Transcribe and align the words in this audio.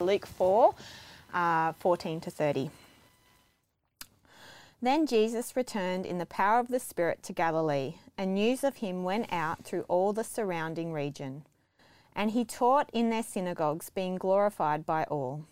Luke 0.00 0.26
4 0.26 0.74
uh, 1.32 1.72
14 1.74 2.20
to 2.20 2.30
30. 2.30 2.70
Then 4.82 5.06
Jesus 5.06 5.54
returned 5.54 6.06
in 6.06 6.18
the 6.18 6.26
power 6.26 6.58
of 6.58 6.68
the 6.68 6.80
Spirit 6.80 7.22
to 7.24 7.34
Galilee, 7.34 7.96
and 8.16 8.34
news 8.34 8.64
of 8.64 8.76
him 8.76 9.04
went 9.04 9.30
out 9.30 9.64
through 9.64 9.82
all 9.88 10.14
the 10.14 10.24
surrounding 10.24 10.92
region. 10.92 11.44
And 12.16 12.30
he 12.30 12.44
taught 12.44 12.88
in 12.92 13.10
their 13.10 13.22
synagogues, 13.22 13.90
being 13.90 14.16
glorified 14.16 14.86
by 14.86 15.04
all. 15.04 15.44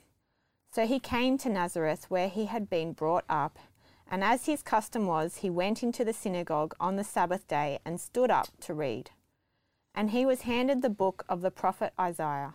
So 0.73 0.87
he 0.87 0.99
came 0.99 1.37
to 1.39 1.51
Nazareth, 1.51 2.07
where 2.09 2.29
he 2.29 2.47
had 2.47 2.71
been 2.71 2.93
brought 2.93 3.25
up, 3.29 3.59
and 4.11 4.25
as 4.25 4.47
his 4.47 4.63
custom 4.63 5.07
was, 5.07 5.37
he 5.37 5.51
went 5.51 5.83
into 5.83 6.05
the 6.05 6.15
synagogue 6.15 6.75
on 6.81 6.97
the 6.97 7.05
Sabbath 7.05 7.47
day 7.47 7.79
and 7.85 8.01
stood 8.01 8.31
up 8.31 8.49
to 8.63 8.73
read. 8.73 9.11
And 9.95 10.11
he 10.11 10.25
was 10.25 10.43
handed 10.43 10.81
the 10.81 10.89
book 10.89 11.25
of 11.29 11.43
the 11.43 11.51
prophet 11.51 11.93
Isaiah. 12.01 12.55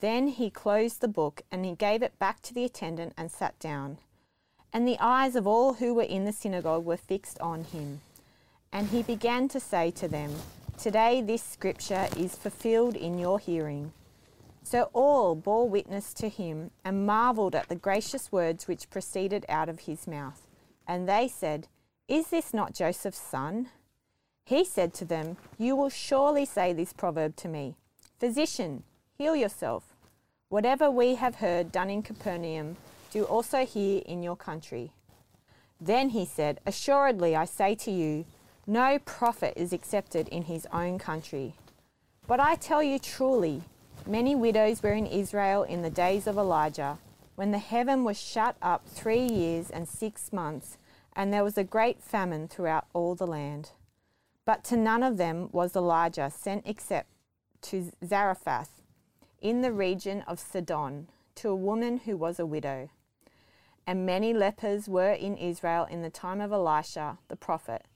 Then 0.00 0.28
he 0.28 0.50
closed 0.50 1.00
the 1.00 1.08
book 1.08 1.42
and 1.50 1.64
he 1.64 1.74
gave 1.74 2.02
it 2.02 2.18
back 2.18 2.40
to 2.42 2.54
the 2.54 2.64
attendant 2.64 3.12
and 3.16 3.30
sat 3.30 3.58
down. 3.58 3.98
And 4.72 4.86
the 4.86 4.98
eyes 5.00 5.36
of 5.36 5.46
all 5.46 5.74
who 5.74 5.94
were 5.94 6.02
in 6.02 6.24
the 6.24 6.32
synagogue 6.32 6.84
were 6.84 6.96
fixed 6.96 7.38
on 7.40 7.64
him. 7.64 8.00
And 8.72 8.88
he 8.88 9.02
began 9.02 9.48
to 9.48 9.60
say 9.60 9.90
to 9.92 10.08
them, 10.08 10.32
Today 10.78 11.20
this 11.20 11.42
scripture 11.42 12.08
is 12.16 12.36
fulfilled 12.36 12.96
in 12.96 13.18
your 13.18 13.38
hearing. 13.38 13.92
So 14.62 14.88
all 14.92 15.34
bore 15.34 15.68
witness 15.68 16.14
to 16.14 16.28
him 16.28 16.70
and 16.84 17.06
marvelled 17.06 17.54
at 17.54 17.68
the 17.68 17.74
gracious 17.74 18.30
words 18.30 18.68
which 18.68 18.90
proceeded 18.90 19.44
out 19.48 19.68
of 19.68 19.80
his 19.80 20.06
mouth. 20.06 20.46
And 20.86 21.08
they 21.08 21.28
said, 21.28 21.68
Is 22.08 22.28
this 22.28 22.54
not 22.54 22.74
Joseph's 22.74 23.20
son? 23.20 23.68
He 24.44 24.64
said 24.64 24.94
to 24.94 25.04
them, 25.04 25.36
You 25.58 25.76
will 25.76 25.90
surely 25.90 26.44
say 26.44 26.72
this 26.72 26.92
proverb 26.92 27.36
to 27.36 27.48
me 27.48 27.74
Physician, 28.18 28.84
heal 29.18 29.36
yourself. 29.36 29.89
Whatever 30.50 30.90
we 30.90 31.14
have 31.14 31.36
heard 31.36 31.70
done 31.70 31.90
in 31.90 32.02
Capernaum, 32.02 32.76
do 33.12 33.22
also 33.22 33.64
here 33.64 34.02
in 34.04 34.20
your 34.20 34.34
country. 34.34 34.90
Then 35.80 36.08
he 36.08 36.24
said, 36.24 36.58
Assuredly 36.66 37.36
I 37.36 37.44
say 37.44 37.76
to 37.76 37.90
you, 37.92 38.24
no 38.66 38.98
prophet 38.98 39.54
is 39.54 39.72
accepted 39.72 40.26
in 40.26 40.42
his 40.42 40.66
own 40.72 40.98
country. 40.98 41.54
But 42.26 42.40
I 42.40 42.56
tell 42.56 42.82
you 42.82 42.98
truly, 42.98 43.62
many 44.04 44.34
widows 44.34 44.82
were 44.82 44.92
in 44.92 45.06
Israel 45.06 45.62
in 45.62 45.82
the 45.82 45.88
days 45.88 46.26
of 46.26 46.36
Elijah, 46.36 46.98
when 47.36 47.52
the 47.52 47.58
heaven 47.58 48.02
was 48.02 48.20
shut 48.20 48.56
up 48.60 48.84
three 48.88 49.22
years 49.22 49.70
and 49.70 49.88
six 49.88 50.32
months, 50.32 50.78
and 51.14 51.32
there 51.32 51.44
was 51.44 51.58
a 51.58 51.62
great 51.62 52.02
famine 52.02 52.48
throughout 52.48 52.86
all 52.92 53.14
the 53.14 53.24
land. 53.24 53.70
But 54.44 54.64
to 54.64 54.76
none 54.76 55.04
of 55.04 55.16
them 55.16 55.48
was 55.52 55.76
Elijah 55.76 56.28
sent 56.28 56.66
except 56.66 57.06
to 57.62 57.92
Zarephath 58.04 58.79
in 59.40 59.62
the 59.62 59.72
region 59.72 60.22
of 60.26 60.38
Sidon 60.38 61.08
to 61.36 61.48
a 61.48 61.54
woman 61.54 61.98
who 61.98 62.16
was 62.16 62.38
a 62.38 62.46
widow. 62.46 62.90
And 63.86 64.06
many 64.06 64.32
lepers 64.34 64.88
were 64.88 65.12
in 65.12 65.36
Israel 65.36 65.86
in 65.90 66.02
the 66.02 66.10
time 66.10 66.40
of 66.40 66.52
Elisha 66.52 67.18
the 67.28 67.36
prophet, 67.36 67.86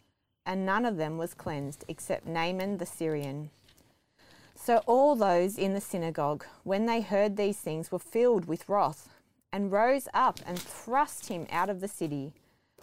and 0.46 0.64
none 0.64 0.84
of 0.84 0.96
them 0.96 1.18
was 1.18 1.34
cleansed 1.34 1.84
except 1.88 2.26
Naaman 2.26 2.78
the 2.78 2.86
Syrian. 2.86 3.50
So 4.54 4.78
all 4.86 5.14
those 5.14 5.58
in 5.58 5.74
the 5.74 5.80
synagogue, 5.80 6.44
when 6.62 6.86
they 6.86 7.00
heard 7.00 7.36
these 7.36 7.58
things, 7.58 7.92
were 7.92 7.98
filled 7.98 8.46
with 8.46 8.68
wrath, 8.68 9.08
and 9.52 9.70
rose 9.70 10.08
up 10.14 10.40
and 10.46 10.58
thrust 10.58 11.28
him 11.28 11.46
out 11.50 11.68
of 11.68 11.80
the 11.80 11.88
city. 11.88 12.32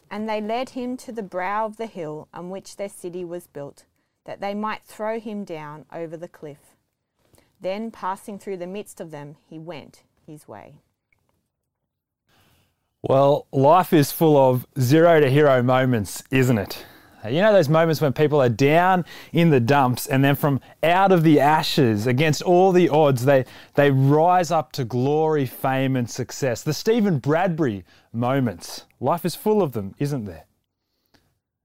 And 0.10 0.28
they 0.28 0.42
led 0.42 0.70
him 0.70 0.96
to 0.98 1.12
the 1.12 1.24
brow 1.24 1.66
of 1.66 1.78
the 1.78 1.88
hill 1.88 2.28
on 2.34 2.50
which 2.50 2.76
their 2.76 2.90
city 2.90 3.26
was 3.26 3.48
built, 3.48 3.86
that 4.26 4.42
they 4.42 4.54
might 4.54 4.84
throw 4.84 5.20
him 5.20 5.44
down 5.44 5.86
over 5.92 6.16
the 6.16 6.28
cliff. 6.28 6.71
Then, 7.62 7.92
passing 7.92 8.40
through 8.40 8.58
the 8.58 8.68
midst 8.68 9.00
of 9.00 9.12
them, 9.12 9.36
he 9.48 9.60
went 9.60 10.04
his 10.26 10.48
way. 10.48 10.82
Well, 13.04 13.48
life 13.52 13.94
is 13.94 14.12
full 14.12 14.36
of 14.36 14.66
zero 14.80 15.20
to 15.20 15.30
hero 15.30 15.62
moments, 15.62 16.24
isn't 16.32 16.58
it? 16.58 16.86
You 17.24 17.42
know 17.42 17.54
those 17.54 17.70
moments 17.70 18.02
when 18.02 18.14
people 18.14 18.42
are 18.42 18.50
down 18.50 19.06
in 19.32 19.52
the 19.52 19.60
dumps 19.60 20.08
and 20.08 20.24
then 20.24 20.36
from 20.36 20.60
out 20.82 21.12
of 21.12 21.22
the 21.22 21.40
ashes, 21.40 22.08
against 22.08 22.42
all 22.42 22.72
the 22.72 22.90
odds, 22.90 23.26
they, 23.26 23.46
they 23.76 23.92
rise 23.92 24.50
up 24.50 24.72
to 24.74 24.84
glory, 24.84 25.46
fame, 25.46 25.96
and 25.96 26.10
success. 26.10 26.64
The 26.64 26.74
Steven 26.74 27.20
Bradbury 27.20 27.84
moments. 28.12 28.86
Life 29.00 29.24
is 29.24 29.36
full 29.36 29.62
of 29.62 29.74
them, 29.74 29.94
isn't 30.00 30.26
there? 30.26 30.46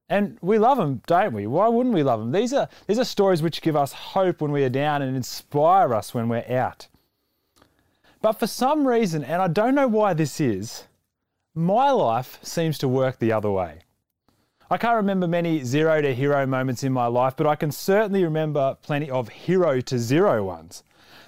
And 0.09 0.39
we 0.41 0.59
love 0.59 0.79
them, 0.79 1.03
don't 1.07 1.33
we? 1.33 1.47
Why 1.47 1.67
wouldn't 1.69 1.95
we 1.95 2.05
love 2.05 2.21
them? 2.21 2.31
These 2.31 2.53
are, 2.53 2.69
these 2.87 2.99
are 2.99 3.05
stories 3.05 3.43
which 3.43 3.61
give 3.61 3.75
us 3.75 3.93
hope 3.93 4.41
when 4.41 4.53
we 4.53 4.63
are 4.65 4.69
down 4.69 5.03
and 5.03 5.17
inspire 5.17 5.93
us 5.93 6.15
when 6.15 6.29
we're 6.29 6.45
out. 6.49 6.87
But 8.23 8.35
for 8.35 8.47
some 8.47 8.87
reason, 8.87 9.25
and 9.25 9.43
I 9.43 9.49
don't 9.49 9.75
know 9.75 9.89
why 9.89 10.15
this 10.15 10.41
is, 10.41 10.85
my 11.55 11.91
life 11.91 12.39
seems 12.43 12.79
to 12.79 12.89
work 12.89 13.19
the 13.19 13.33
other 13.33 13.51
way. 13.51 13.81
I 14.71 14.79
can't 14.79 14.97
remember 14.97 15.29
many 15.29 15.63
zero 15.63 16.03
to 16.03 16.15
hero 16.15 16.45
moments 16.47 16.83
in 16.83 16.93
my 16.93 17.07
life, 17.07 17.35
but 17.37 17.47
I 17.47 17.57
can 17.57 17.71
certainly 17.71 18.25
remember 18.25 18.77
plenty 18.83 19.11
of 19.11 19.29
hero 19.29 19.81
to 19.81 19.99
zero 19.99 20.45
ones. 20.45 20.83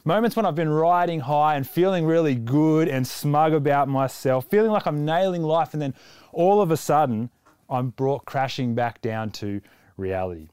Moments 0.05 0.37
when 0.37 0.47
I've 0.47 0.55
been 0.55 0.69
riding 0.69 1.21
high 1.21 1.55
and 1.55 1.69
feeling 1.69 2.05
really 2.05 2.35
good 2.35 2.89
and 2.89 3.07
smug 3.07 3.53
about 3.53 3.89
myself, 3.89 4.47
feeling 4.49 4.71
like 4.71 4.87
I'm 4.87 5.05
nailing 5.05 5.43
life, 5.43 5.73
and 5.73 5.83
then 5.83 5.95
all 6.33 6.61
of 6.61 6.71
a 6.71 6.77
sudden, 6.77 7.31
I'm 7.69 7.91
brought 7.91 8.25
crashing 8.25 8.75
back 8.75 9.01
down 9.03 9.31
to 9.33 9.61
reality. 9.97 10.49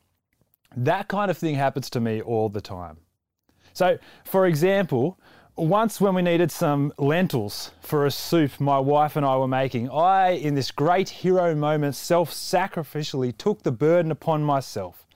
That 0.76 1.08
kind 1.08 1.32
of 1.32 1.38
thing 1.38 1.56
happens 1.56 1.90
to 1.92 2.00
me 2.00 2.22
all 2.22 2.50
the 2.50 2.62
time. 2.62 2.98
So, 3.74 3.98
for 4.24 4.46
example, 4.46 5.20
once 5.56 6.02
when 6.02 6.16
we 6.16 6.22
needed 6.22 6.52
some 6.52 6.92
lentils 6.98 7.72
for 7.82 8.06
a 8.06 8.12
soup 8.12 8.60
my 8.60 8.78
wife 8.80 9.16
and 9.16 9.26
I 9.26 9.38
were 9.38 9.48
making, 9.48 9.90
I, 9.90 10.32
in 10.32 10.56
this 10.56 10.72
great 10.72 11.08
hero 11.08 11.56
moment, 11.56 11.96
self 11.96 12.32
sacrificially 12.32 13.36
took 13.38 13.64
the 13.64 13.72
burden 13.72 14.12
upon 14.12 14.44
myself 14.44 15.08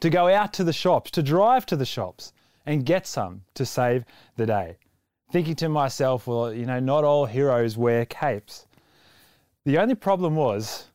to 0.00 0.10
go 0.10 0.28
out 0.28 0.52
to 0.54 0.64
the 0.64 0.72
shops, 0.72 1.10
to 1.12 1.22
drive 1.22 1.64
to 1.66 1.76
the 1.76 1.86
shops 1.86 2.32
and 2.66 2.84
get 2.84 3.06
some 3.06 3.42
to 3.54 3.64
save 3.64 4.04
the 4.36 4.46
day. 4.46 4.78
Thinking 5.30 5.54
to 5.56 5.68
myself, 5.68 6.26
well, 6.26 6.52
you 6.52 6.66
know, 6.66 6.80
not 6.80 7.04
all 7.04 7.26
heroes 7.26 7.76
wear 7.76 8.04
capes. 8.04 8.66
The 9.64 9.78
only 9.78 9.94
problem 9.94 10.34
was 10.36 10.88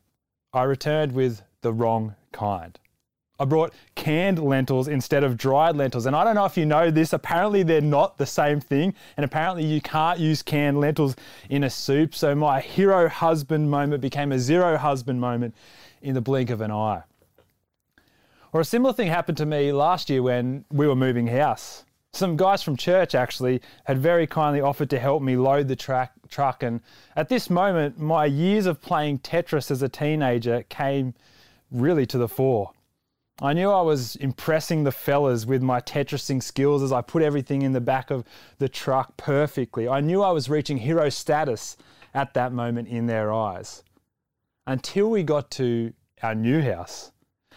I 0.52 0.64
returned 0.64 1.12
with 1.12 1.42
the 1.62 1.72
wrong 1.72 2.16
kind. 2.32 2.78
I 3.38 3.46
brought 3.46 3.72
canned 3.94 4.38
lentils 4.38 4.86
instead 4.86 5.24
of 5.24 5.38
dried 5.38 5.74
lentils. 5.74 6.04
And 6.04 6.14
I 6.14 6.24
don't 6.24 6.34
know 6.34 6.44
if 6.44 6.58
you 6.58 6.66
know 6.66 6.90
this, 6.90 7.14
apparently 7.14 7.62
they're 7.62 7.80
not 7.80 8.18
the 8.18 8.26
same 8.26 8.60
thing. 8.60 8.94
And 9.16 9.24
apparently 9.24 9.64
you 9.64 9.80
can't 9.80 10.20
use 10.20 10.42
canned 10.42 10.78
lentils 10.78 11.16
in 11.48 11.64
a 11.64 11.70
soup. 11.70 12.14
So 12.14 12.34
my 12.34 12.60
hero 12.60 13.08
husband 13.08 13.70
moment 13.70 14.02
became 14.02 14.30
a 14.30 14.38
zero 14.38 14.76
husband 14.76 15.20
moment 15.20 15.54
in 16.02 16.14
the 16.14 16.20
blink 16.20 16.50
of 16.50 16.60
an 16.60 16.70
eye. 16.70 17.02
Or 18.52 18.60
a 18.60 18.64
similar 18.64 18.92
thing 18.92 19.08
happened 19.08 19.38
to 19.38 19.46
me 19.46 19.72
last 19.72 20.10
year 20.10 20.22
when 20.22 20.66
we 20.70 20.86
were 20.86 20.96
moving 20.96 21.28
house. 21.28 21.84
Some 22.12 22.36
guys 22.36 22.62
from 22.62 22.76
church 22.76 23.14
actually 23.14 23.62
had 23.84 23.98
very 23.98 24.26
kindly 24.26 24.60
offered 24.60 24.90
to 24.90 24.98
help 24.98 25.22
me 25.22 25.36
load 25.36 25.68
the 25.68 25.76
track, 25.76 26.12
truck. 26.28 26.62
And 26.62 26.80
at 27.16 27.28
this 27.28 27.48
moment, 27.48 27.98
my 27.98 28.24
years 28.24 28.66
of 28.66 28.80
playing 28.80 29.20
Tetris 29.20 29.70
as 29.70 29.82
a 29.82 29.88
teenager 29.88 30.64
came 30.68 31.14
really 31.70 32.06
to 32.06 32.18
the 32.18 32.28
fore. 32.28 32.72
I 33.42 33.54
knew 33.54 33.70
I 33.70 33.80
was 33.80 34.16
impressing 34.16 34.84
the 34.84 34.92
fellas 34.92 35.46
with 35.46 35.62
my 35.62 35.80
Tetrising 35.80 36.42
skills 36.42 36.82
as 36.82 36.92
I 36.92 37.00
put 37.00 37.22
everything 37.22 37.62
in 37.62 37.72
the 37.72 37.80
back 37.80 38.10
of 38.10 38.24
the 38.58 38.68
truck 38.68 39.16
perfectly. 39.16 39.88
I 39.88 40.00
knew 40.00 40.22
I 40.22 40.30
was 40.30 40.50
reaching 40.50 40.76
hero 40.76 41.08
status 41.08 41.78
at 42.12 42.34
that 42.34 42.52
moment 42.52 42.88
in 42.88 43.06
their 43.06 43.32
eyes. 43.32 43.82
Until 44.66 45.08
we 45.08 45.22
got 45.22 45.50
to 45.52 45.94
our 46.22 46.34
new 46.34 46.60
house. 46.60 47.12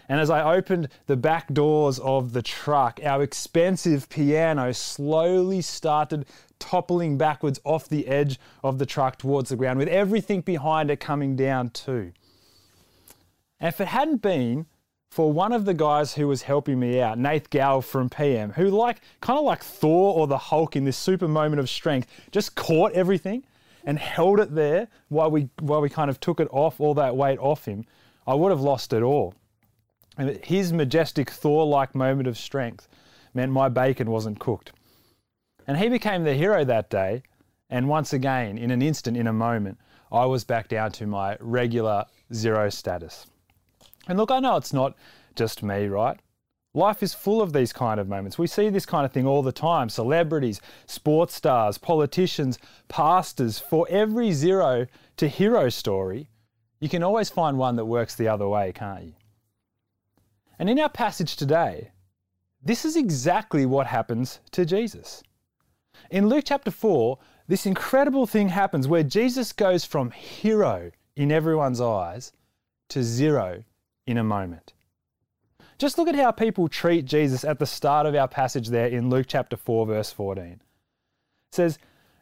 And 0.10 0.20
as 0.20 0.30
I 0.30 0.56
opened 0.56 0.90
the 1.08 1.16
back 1.16 1.54
doors 1.54 2.00
of 2.00 2.34
the 2.34 2.42
truck, 2.42 3.00
our 3.04 3.24
expensive 3.24 4.10
piano 4.10 4.74
slowly 4.74 5.62
started 5.62 6.26
toppling 6.60 7.18
backwards 7.18 7.60
off 7.64 7.88
the 7.88 8.08
edge 8.08 8.40
of 8.64 8.80
the 8.80 8.86
truck 8.86 9.18
towards 9.18 9.50
the 9.50 9.56
ground, 9.56 9.80
with 9.80 9.88
everything 9.88 10.42
behind 10.42 10.92
it 10.92 11.00
coming 11.00 11.36
down 11.36 11.70
too. 11.70 12.12
And 13.60 13.70
if 13.70 13.80
it 13.80 13.88
hadn't 13.88 14.22
been 14.22 14.66
for 15.10 15.32
one 15.32 15.54
of 15.54 15.66
the 15.66 15.74
guys 15.74 16.16
who 16.16 16.28
was 16.28 16.42
helping 16.42 16.80
me 16.80 17.00
out, 17.00 17.18
Nath 17.18 17.50
Gow 17.50 17.82
from 17.82 18.10
PM, 18.10 18.52
who 18.52 18.70
like 18.70 19.00
kind 19.22 19.38
of 19.38 19.46
like 19.46 19.64
Thor 19.64 20.16
or 20.16 20.28
the 20.28 20.38
Hulk 20.38 20.76
in 20.76 20.86
this 20.86 20.98
super 20.98 21.28
moment 21.28 21.60
of 21.60 21.70
strength, 21.70 22.08
just 22.32 22.56
caught 22.56 22.94
everything 22.94 23.44
and 23.86 24.00
held 24.00 24.40
it 24.40 24.56
there 24.56 24.88
while 25.10 25.30
we, 25.30 25.50
while 25.60 25.82
we 25.82 25.90
kind 25.90 26.10
of 26.10 26.20
took 26.20 26.40
it 26.40 26.48
off, 26.52 26.80
all 26.82 26.94
that 26.96 27.16
weight 27.16 27.40
off 27.40 27.66
him, 27.66 27.86
I 28.26 28.34
would 28.34 28.50
have 28.50 28.62
lost 28.62 28.92
it 28.92 29.04
all. 29.04 29.34
And 30.18 30.44
his 30.44 30.72
majestic 30.72 31.30
Thor 31.30 31.66
like 31.66 31.96
moment 31.96 32.28
of 32.28 32.38
strength 32.38 32.88
meant 33.34 33.52
my 33.52 33.70
bacon 33.70 34.10
wasn't 34.12 34.40
cooked. 34.40 34.72
And 35.66 35.78
he 35.78 35.90
became 35.90 36.24
the 36.24 36.36
hero 36.36 36.64
that 36.66 36.90
day. 36.90 37.24
And 37.70 37.90
once 37.90 38.14
again, 38.14 38.58
in 38.58 38.70
an 38.70 38.82
instant, 38.82 39.18
in 39.18 39.28
a 39.28 39.34
moment, 39.34 39.80
I 40.12 40.26
was 40.26 40.44
back 40.44 40.68
down 40.68 40.92
to 40.94 41.08
my 41.08 41.38
regular 41.40 42.06
zero 42.34 42.70
status. 42.70 43.26
And 44.08 44.18
look, 44.18 44.30
I 44.30 44.40
know 44.40 44.58
it's 44.58 44.74
not 44.74 44.96
just 45.36 45.64
me, 45.64 45.88
right? 45.88 46.20
Life 46.76 47.04
is 47.04 47.14
full 47.14 47.42
of 47.42 47.54
these 47.54 47.72
kind 47.72 48.00
of 48.00 48.08
moments. 48.10 48.38
We 48.38 48.48
see 48.48 48.70
this 48.70 48.86
kind 48.86 49.06
of 49.06 49.12
thing 49.12 49.28
all 49.28 49.44
the 49.44 49.52
time 49.52 49.90
celebrities, 49.90 50.60
sports 50.86 51.36
stars, 51.36 51.78
politicians, 51.78 52.60
pastors. 52.88 53.60
For 53.60 53.88
every 53.90 54.32
zero 54.32 54.88
to 55.18 55.28
hero 55.28 55.70
story, 55.70 56.30
you 56.80 56.90
can 56.90 57.04
always 57.04 57.30
find 57.30 57.58
one 57.58 57.76
that 57.78 57.86
works 57.86 58.16
the 58.16 58.28
other 58.28 58.48
way, 58.48 58.72
can't 58.74 59.06
you? 59.06 59.14
And 60.60 60.70
in 60.70 60.80
our 60.80 60.90
passage 60.90 61.36
today, 61.36 61.92
this 62.64 62.86
is 62.86 62.96
exactly 62.96 63.66
what 63.66 63.88
happens 63.88 64.40
to 64.52 64.66
Jesus. 64.66 65.24
In 66.10 66.30
Luke 66.30 66.46
chapter 66.48 66.72
4, 66.72 67.18
this 67.48 67.66
incredible 67.66 68.26
thing 68.26 68.50
happens 68.50 68.88
where 68.88 69.04
Jesus 69.04 69.52
goes 69.52 69.84
from 69.84 70.12
hero 70.12 70.92
in 71.16 71.32
everyone's 71.32 71.82
eyes 71.82 72.32
to 72.90 73.04
zero 73.04 73.64
in 74.08 74.18
a 74.18 74.24
moment. 74.24 74.74
Just 75.78 75.98
look 75.98 76.08
at 76.08 76.16
how 76.16 76.32
people 76.32 76.68
treat 76.68 77.06
Jesus 77.06 77.44
at 77.44 77.60
the 77.60 77.66
start 77.66 78.06
of 78.06 78.16
our 78.16 78.28
passage 78.28 78.70
there 78.70 78.88
in 78.88 79.10
Luke 79.10 79.26
chapter 79.28 79.58
4, 79.58 79.88
verse 79.88 80.12
14. 80.12 80.44
It 80.46 80.60
says, 81.52 81.78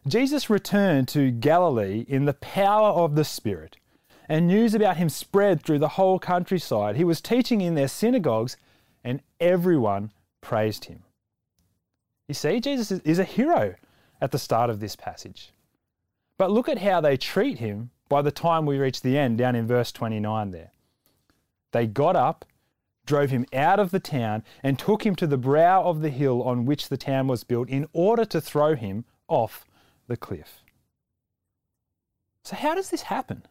Jesus 0.08 0.50
returned 0.50 1.08
to 1.10 1.30
Galilee 1.30 2.06
in 2.08 2.26
the 2.26 2.34
power 2.34 2.90
of 2.90 3.16
the 3.16 3.24
Spirit, 3.24 3.78
and 4.32 4.48
news 4.48 4.74
about 4.74 4.96
him 4.96 5.10
spread 5.10 5.62
through 5.62 5.80
the 5.80 5.90
whole 5.90 6.18
countryside. 6.18 6.96
He 6.96 7.04
was 7.04 7.20
teaching 7.20 7.60
in 7.60 7.76
their 7.76 7.90
synagogues, 7.90 8.56
and 9.04 9.22
everyone 9.42 10.14
praised 10.40 10.86
him. 10.86 11.04
You 12.30 12.34
see, 12.34 12.62
Jesus 12.62 12.92
is 12.92 13.20
a 13.20 13.26
hero 13.26 13.76
at 14.22 14.32
the 14.32 14.40
start 14.40 14.70
of 14.70 14.80
this 14.80 14.96
passage. 14.96 15.52
But 16.38 16.50
look 16.50 16.70
at 16.70 16.78
how 16.78 17.02
they 17.02 17.18
treat 17.18 17.60
him 17.60 17.90
by 18.08 18.22
the 18.22 18.32
time 18.32 18.66
we 18.66 18.78
reach 18.78 19.02
the 19.02 19.18
end, 19.18 19.38
down 19.38 19.54
in 19.54 19.68
verse 19.68 19.92
29 19.92 20.52
there. 20.52 20.72
They 21.74 21.86
got 21.86 22.16
up, 22.16 22.46
drove 23.06 23.32
him 23.32 23.46
out 23.52 23.82
of 23.82 23.92
the 23.92 24.00
town, 24.00 24.46
and 24.64 24.80
took 24.80 25.06
him 25.06 25.18
to 25.18 25.28
the 25.28 25.38
brow 25.38 25.84
of 25.84 26.00
the 26.00 26.10
hill 26.10 26.42
on 26.44 26.66
which 26.66 26.88
the 26.88 26.96
town 26.96 27.28
was 27.28 27.44
built 27.44 27.68
in 27.68 27.86
order 27.92 28.24
to 28.24 28.40
throw 28.40 28.76
him 28.76 29.04
off 29.28 29.66
the 30.08 30.16
cliff. 30.16 30.64
So, 32.46 32.56
how 32.56 32.76
does 32.76 32.92
this 32.92 33.02
happen? 33.02 33.44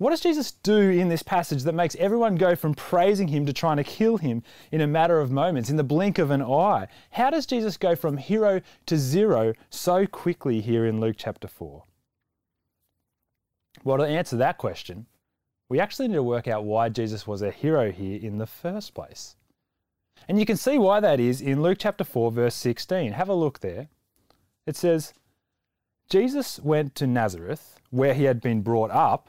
What 0.00 0.12
does 0.12 0.22
Jesus 0.22 0.52
do 0.52 0.78
in 0.78 1.10
this 1.10 1.22
passage 1.22 1.64
that 1.64 1.74
makes 1.74 1.94
everyone 1.96 2.36
go 2.36 2.56
from 2.56 2.72
praising 2.72 3.28
him 3.28 3.44
to 3.44 3.52
trying 3.52 3.76
to 3.76 3.84
kill 3.84 4.16
him 4.16 4.42
in 4.72 4.80
a 4.80 4.86
matter 4.86 5.20
of 5.20 5.30
moments, 5.30 5.68
in 5.68 5.76
the 5.76 5.84
blink 5.84 6.18
of 6.18 6.30
an 6.30 6.40
eye? 6.40 6.86
How 7.10 7.28
does 7.28 7.44
Jesus 7.44 7.76
go 7.76 7.94
from 7.94 8.16
hero 8.16 8.62
to 8.86 8.96
zero 8.96 9.52
so 9.68 10.06
quickly 10.06 10.62
here 10.62 10.86
in 10.86 11.00
Luke 11.02 11.16
chapter 11.18 11.46
4? 11.46 11.84
Well, 13.84 13.98
to 13.98 14.04
answer 14.04 14.38
that 14.38 14.56
question, 14.56 15.04
we 15.68 15.78
actually 15.78 16.08
need 16.08 16.14
to 16.14 16.22
work 16.22 16.48
out 16.48 16.64
why 16.64 16.88
Jesus 16.88 17.26
was 17.26 17.42
a 17.42 17.50
hero 17.50 17.92
here 17.92 18.18
in 18.18 18.38
the 18.38 18.46
first 18.46 18.94
place. 18.94 19.36
And 20.28 20.40
you 20.40 20.46
can 20.46 20.56
see 20.56 20.78
why 20.78 21.00
that 21.00 21.20
is 21.20 21.42
in 21.42 21.60
Luke 21.60 21.76
chapter 21.78 22.04
4, 22.04 22.32
verse 22.32 22.54
16. 22.54 23.12
Have 23.12 23.28
a 23.28 23.34
look 23.34 23.60
there. 23.60 23.88
It 24.66 24.76
says, 24.76 25.12
Jesus 26.08 26.58
went 26.58 26.94
to 26.94 27.06
Nazareth, 27.06 27.78
where 27.90 28.14
he 28.14 28.24
had 28.24 28.40
been 28.40 28.62
brought 28.62 28.92
up 28.92 29.28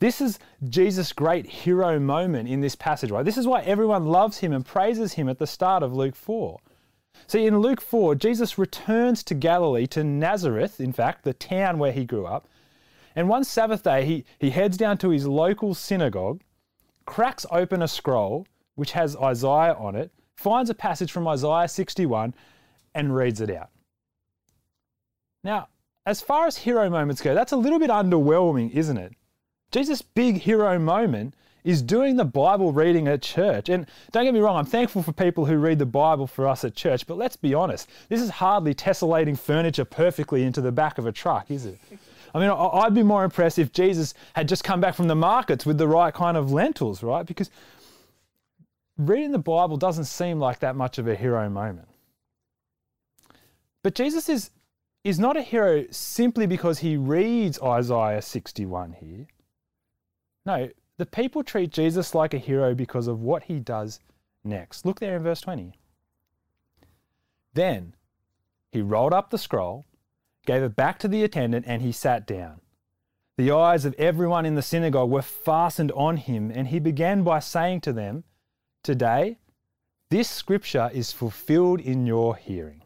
This 0.00 0.22
is 0.22 0.38
Jesus' 0.66 1.12
great 1.12 1.46
hero 1.46 2.00
moment 2.00 2.48
in 2.48 2.62
this 2.62 2.74
passage, 2.74 3.10
right? 3.10 3.24
This 3.24 3.36
is 3.36 3.46
why 3.46 3.60
everyone 3.60 4.06
loves 4.06 4.38
him 4.38 4.52
and 4.52 4.64
praises 4.64 5.12
him 5.12 5.28
at 5.28 5.38
the 5.38 5.46
start 5.46 5.82
of 5.82 5.94
Luke 5.94 6.16
4. 6.16 6.58
See, 7.26 7.46
in 7.46 7.58
Luke 7.58 7.82
4, 7.82 8.14
Jesus 8.14 8.56
returns 8.56 9.22
to 9.24 9.34
Galilee, 9.34 9.86
to 9.88 10.02
Nazareth, 10.02 10.80
in 10.80 10.92
fact, 10.92 11.22
the 11.22 11.34
town 11.34 11.78
where 11.78 11.92
he 11.92 12.06
grew 12.06 12.26
up. 12.26 12.48
And 13.14 13.28
one 13.28 13.44
Sabbath 13.44 13.82
day, 13.82 14.06
he, 14.06 14.24
he 14.38 14.50
heads 14.50 14.78
down 14.78 14.96
to 14.98 15.10
his 15.10 15.26
local 15.26 15.74
synagogue, 15.74 16.40
cracks 17.04 17.44
open 17.50 17.82
a 17.82 17.88
scroll 17.88 18.46
which 18.76 18.92
has 18.92 19.16
Isaiah 19.16 19.74
on 19.74 19.96
it, 19.96 20.10
finds 20.36 20.70
a 20.70 20.74
passage 20.74 21.12
from 21.12 21.28
Isaiah 21.28 21.68
61, 21.68 22.32
and 22.94 23.14
reads 23.14 23.42
it 23.42 23.50
out. 23.50 23.68
Now, 25.44 25.68
as 26.06 26.22
far 26.22 26.46
as 26.46 26.56
hero 26.56 26.88
moments 26.88 27.20
go, 27.20 27.34
that's 27.34 27.52
a 27.52 27.56
little 27.56 27.78
bit 27.78 27.90
underwhelming, 27.90 28.70
isn't 28.70 28.96
it? 28.96 29.12
Jesus' 29.70 30.02
big 30.02 30.38
hero 30.38 30.78
moment 30.78 31.34
is 31.64 31.82
doing 31.82 32.16
the 32.16 32.24
Bible 32.24 32.72
reading 32.72 33.08
at 33.08 33.22
church. 33.22 33.68
And 33.68 33.86
don't 34.12 34.24
get 34.24 34.34
me 34.34 34.40
wrong, 34.40 34.56
I'm 34.56 34.64
thankful 34.64 35.02
for 35.02 35.12
people 35.12 35.44
who 35.46 35.58
read 35.58 35.78
the 35.78 35.86
Bible 35.86 36.26
for 36.26 36.48
us 36.48 36.64
at 36.64 36.74
church, 36.74 37.06
but 37.06 37.16
let's 37.16 37.36
be 37.36 37.54
honest, 37.54 37.88
this 38.08 38.20
is 38.20 38.30
hardly 38.30 38.74
tessellating 38.74 39.38
furniture 39.38 39.84
perfectly 39.84 40.44
into 40.44 40.60
the 40.60 40.72
back 40.72 40.98
of 40.98 41.06
a 41.06 41.12
truck, 41.12 41.50
is 41.50 41.66
it? 41.66 41.78
I 42.34 42.38
mean, 42.38 42.50
I'd 42.50 42.94
be 42.94 43.02
more 43.02 43.24
impressed 43.24 43.58
if 43.58 43.72
Jesus 43.72 44.14
had 44.34 44.48
just 44.48 44.62
come 44.62 44.80
back 44.80 44.94
from 44.94 45.08
the 45.08 45.16
markets 45.16 45.66
with 45.66 45.78
the 45.78 45.88
right 45.88 46.14
kind 46.14 46.36
of 46.36 46.52
lentils, 46.52 47.02
right? 47.02 47.26
Because 47.26 47.50
reading 48.96 49.32
the 49.32 49.38
Bible 49.38 49.76
doesn't 49.76 50.04
seem 50.04 50.38
like 50.38 50.60
that 50.60 50.76
much 50.76 50.98
of 50.98 51.08
a 51.08 51.16
hero 51.16 51.48
moment. 51.50 51.88
But 53.82 53.94
Jesus 53.94 54.28
is, 54.28 54.50
is 55.02 55.18
not 55.18 55.36
a 55.36 55.42
hero 55.42 55.86
simply 55.90 56.46
because 56.46 56.78
he 56.78 56.96
reads 56.96 57.60
Isaiah 57.60 58.22
61 58.22 58.92
here. 58.92 59.26
No, 60.50 60.68
the 60.96 61.06
people 61.06 61.44
treat 61.44 61.70
Jesus 61.70 62.12
like 62.12 62.34
a 62.34 62.38
hero 62.38 62.74
because 62.74 63.06
of 63.06 63.20
what 63.20 63.44
he 63.44 63.60
does 63.60 64.00
next. 64.42 64.84
Look 64.84 64.98
there 64.98 65.14
in 65.14 65.22
verse 65.22 65.40
20. 65.42 65.74
Then 67.54 67.94
he 68.72 68.82
rolled 68.82 69.12
up 69.12 69.30
the 69.30 69.38
scroll, 69.38 69.86
gave 70.46 70.64
it 70.64 70.74
back 70.74 70.98
to 71.00 71.08
the 71.08 71.22
attendant, 71.22 71.66
and 71.68 71.82
he 71.82 71.92
sat 71.92 72.26
down. 72.26 72.60
The 73.36 73.52
eyes 73.52 73.84
of 73.84 73.94
everyone 73.94 74.44
in 74.44 74.56
the 74.56 74.62
synagogue 74.62 75.10
were 75.10 75.22
fastened 75.22 75.92
on 75.92 76.16
him, 76.16 76.50
and 76.52 76.66
he 76.66 76.80
began 76.80 77.22
by 77.22 77.38
saying 77.38 77.82
to 77.82 77.92
them, 77.92 78.24
Today, 78.82 79.38
this 80.08 80.28
scripture 80.28 80.90
is 80.92 81.12
fulfilled 81.12 81.80
in 81.80 82.06
your 82.06 82.34
hearing. 82.34 82.82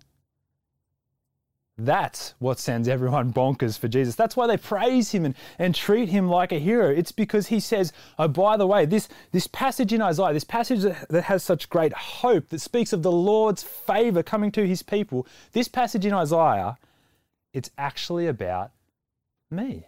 That's 1.77 2.35
what 2.39 2.61
sends 2.61 2.87
everyone 2.87 3.33
bonkers 3.33 3.77
for 3.77 3.89
Jesus. 3.89 4.15
That's 4.15 4.37
why 4.37 4.47
they 4.47 4.57
praise 4.57 5.11
him 5.11 5.25
and, 5.25 5.35
and 5.59 5.75
treat 5.75 6.09
him 6.09 6.29
like 6.29 6.53
a 6.53 6.61
hero. 6.61 6.89
It's 6.89 7.11
because 7.11 7.49
he 7.49 7.59
says, 7.59 7.93
Oh, 8.17 8.29
by 8.29 8.57
the 8.57 8.67
way, 8.67 8.87
this, 8.87 9.09
this 9.33 9.49
passage 9.49 9.93
in 9.93 10.01
Isaiah, 10.01 10.33
this 10.33 10.45
passage 10.45 10.83
that, 10.83 11.25
has 11.25 11.43
such 11.43 11.69
great 11.69 11.93
hope, 11.93 12.51
that 12.51 12.61
speaks 12.61 12.93
of 12.93 13.03
the 13.03 13.11
Lord's 13.11 13.65
favor 13.65 14.23
coming 14.23 14.53
to 14.53 14.67
his 14.67 14.85
people, 14.85 15.27
this 15.51 15.67
passage 15.67 16.07
in 16.07 16.13
Isaiah, 16.13 16.79
it's 17.53 17.71
actually 17.77 18.29
about 18.29 18.71
me. 19.51 19.87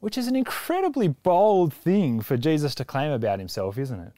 Which 0.00 0.18
is 0.18 0.26
an 0.26 0.34
incredibly 0.34 1.06
bold 1.06 1.72
thing 1.72 2.20
for 2.20 2.36
Jesus 2.36 2.74
to 2.76 2.84
claim 2.84 3.12
about 3.12 3.38
himself, 3.38 3.78
isn't 3.78 4.00
it? 4.00 4.12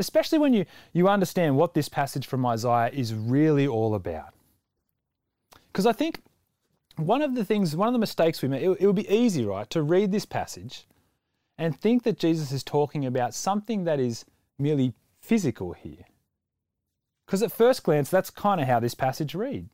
Especially 0.00 0.38
when 0.38 0.52
you, 0.54 0.64
you 0.92 1.08
understand 1.08 1.56
what 1.56 1.74
this 1.74 1.88
passage 1.88 2.26
from 2.26 2.44
Isaiah 2.44 2.90
is 2.92 3.14
really 3.14 3.68
all 3.68 3.94
about. 3.94 4.34
Because 5.72 5.86
I 5.86 5.92
think 5.92 6.20
one 6.96 7.22
of 7.22 7.34
the 7.34 7.44
things, 7.44 7.76
one 7.76 7.88
of 7.88 7.92
the 7.92 7.98
mistakes 7.98 8.42
we 8.42 8.48
make, 8.48 8.62
it, 8.62 8.70
it 8.80 8.86
would 8.86 8.96
be 8.96 9.08
easy, 9.08 9.44
right, 9.44 9.68
to 9.70 9.82
read 9.82 10.10
this 10.10 10.26
passage 10.26 10.86
and 11.56 11.78
think 11.78 12.02
that 12.02 12.18
Jesus 12.18 12.50
is 12.52 12.64
talking 12.64 13.06
about 13.06 13.34
something 13.34 13.84
that 13.84 14.00
is 14.00 14.24
merely 14.58 14.94
physical 15.20 15.72
here. 15.72 16.06
Because 17.26 17.42
at 17.42 17.52
first 17.52 17.84
glance, 17.84 18.10
that's 18.10 18.30
kind 18.30 18.60
of 18.60 18.66
how 18.66 18.80
this 18.80 18.94
passage 18.94 19.34
reads. 19.34 19.68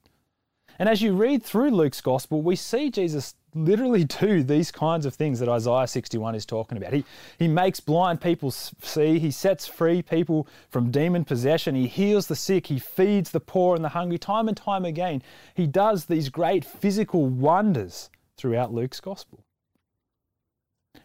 And 0.79 0.89
as 0.89 1.01
you 1.01 1.15
read 1.15 1.43
through 1.43 1.71
Luke's 1.71 2.01
gospel, 2.03 2.43
we 2.43 2.57
see 2.57 2.91
Jesus 2.91 3.35
literally 3.57 4.05
do 4.05 4.43
these 4.43 4.71
kinds 4.71 5.07
of 5.07 5.15
things 5.15 5.39
that 5.41 5.49
Isaiah 5.49 5.87
61 5.87 6.35
is 6.35 6.45
talking 6.47 6.77
about. 6.77 6.93
He, 6.93 7.05
he 7.39 7.49
makes 7.49 7.81
blind 7.81 8.21
people 8.21 8.51
see, 8.51 9.19
he 9.19 9.31
sets 9.31 9.67
free 9.67 10.03
people 10.03 10.47
from 10.69 10.91
demon 10.91 11.25
possession, 11.25 11.75
he 11.75 11.87
heals 11.87 12.27
the 12.27 12.37
sick, 12.37 12.67
he 12.67 12.79
feeds 12.79 13.31
the 13.31 13.41
poor 13.41 13.75
and 13.75 13.85
the 13.85 13.91
hungry. 13.91 14.19
Time 14.19 14.49
and 14.49 14.57
time 14.57 14.85
again, 14.85 15.23
he 15.55 15.67
does 15.67 16.05
these 16.05 16.29
great 16.29 16.65
physical 16.65 17.27
wonders 17.27 18.11
throughout 18.37 18.73
Luke's 18.73 19.01
gospel. 19.01 19.43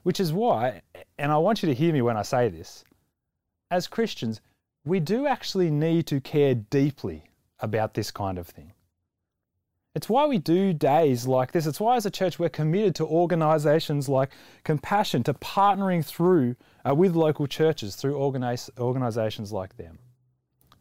Which 0.03 0.19
is 0.19 0.33
why, 0.33 0.81
and 1.17 1.31
I 1.31 1.37
want 1.37 1.63
you 1.63 1.67
to 1.67 1.75
hear 1.75 1.93
me 1.93 2.01
when 2.01 2.17
I 2.17 2.23
say 2.23 2.49
this, 2.49 2.83
as 3.69 3.87
Christians, 3.87 4.41
we 4.83 4.99
do 4.99 5.27
actually 5.27 5.69
need 5.69 6.07
to 6.07 6.19
care 6.19 6.55
deeply 6.55 7.23
about 7.59 7.93
this 7.93 8.11
kind 8.11 8.37
of 8.37 8.47
thing. 8.47 8.73
It's 9.93 10.07
why 10.07 10.25
we 10.25 10.37
do 10.37 10.71
days 10.71 11.27
like 11.27 11.51
this. 11.51 11.65
It's 11.65 11.79
why, 11.79 11.97
as 11.97 12.05
a 12.05 12.11
church, 12.11 12.39
we're 12.39 12.49
committed 12.49 12.95
to 12.95 13.05
organisations 13.05 14.07
like 14.07 14.29
Compassion, 14.63 15.23
to 15.23 15.33
partnering 15.33 16.05
through 16.05 16.55
uh, 16.87 16.95
with 16.95 17.15
local 17.15 17.45
churches 17.45 17.95
through 17.95 18.13
organis- 18.13 18.69
organisations 18.79 19.51
like 19.51 19.75
them. 19.75 19.99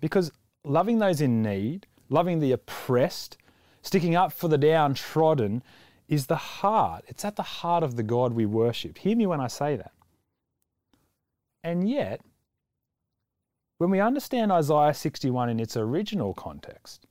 Because 0.01 0.31
loving 0.65 0.99
those 0.99 1.21
in 1.21 1.43
need, 1.43 1.89
loving 2.09 2.39
the 2.39 2.53
oppressed, 2.53 3.37
sticking 3.83 4.15
up 4.15 4.33
for 4.33 4.47
the 4.47 4.59
downtrodden 4.59 5.63
is 6.09 6.27
the 6.27 6.37
heart. 6.37 7.05
It's 7.09 7.25
at 7.25 7.37
the 7.37 7.43
heart 7.43 7.83
of 7.83 7.97
the 7.97 8.03
God 8.05 8.33
we 8.33 8.47
worship. 8.47 8.99
Hear 8.99 9.17
me 9.17 9.27
when 9.27 9.41
I 9.41 9.49
say 9.49 9.77
that. 9.77 9.93
And 11.65 11.89
yet, 11.89 12.21
when 13.79 13.91
we 13.91 14.01
understand 14.01 14.53
Isaiah 14.53 14.95
61 14.95 15.49
in 15.49 15.59
its 15.59 15.77
original 15.77 16.33
context, 16.33 17.07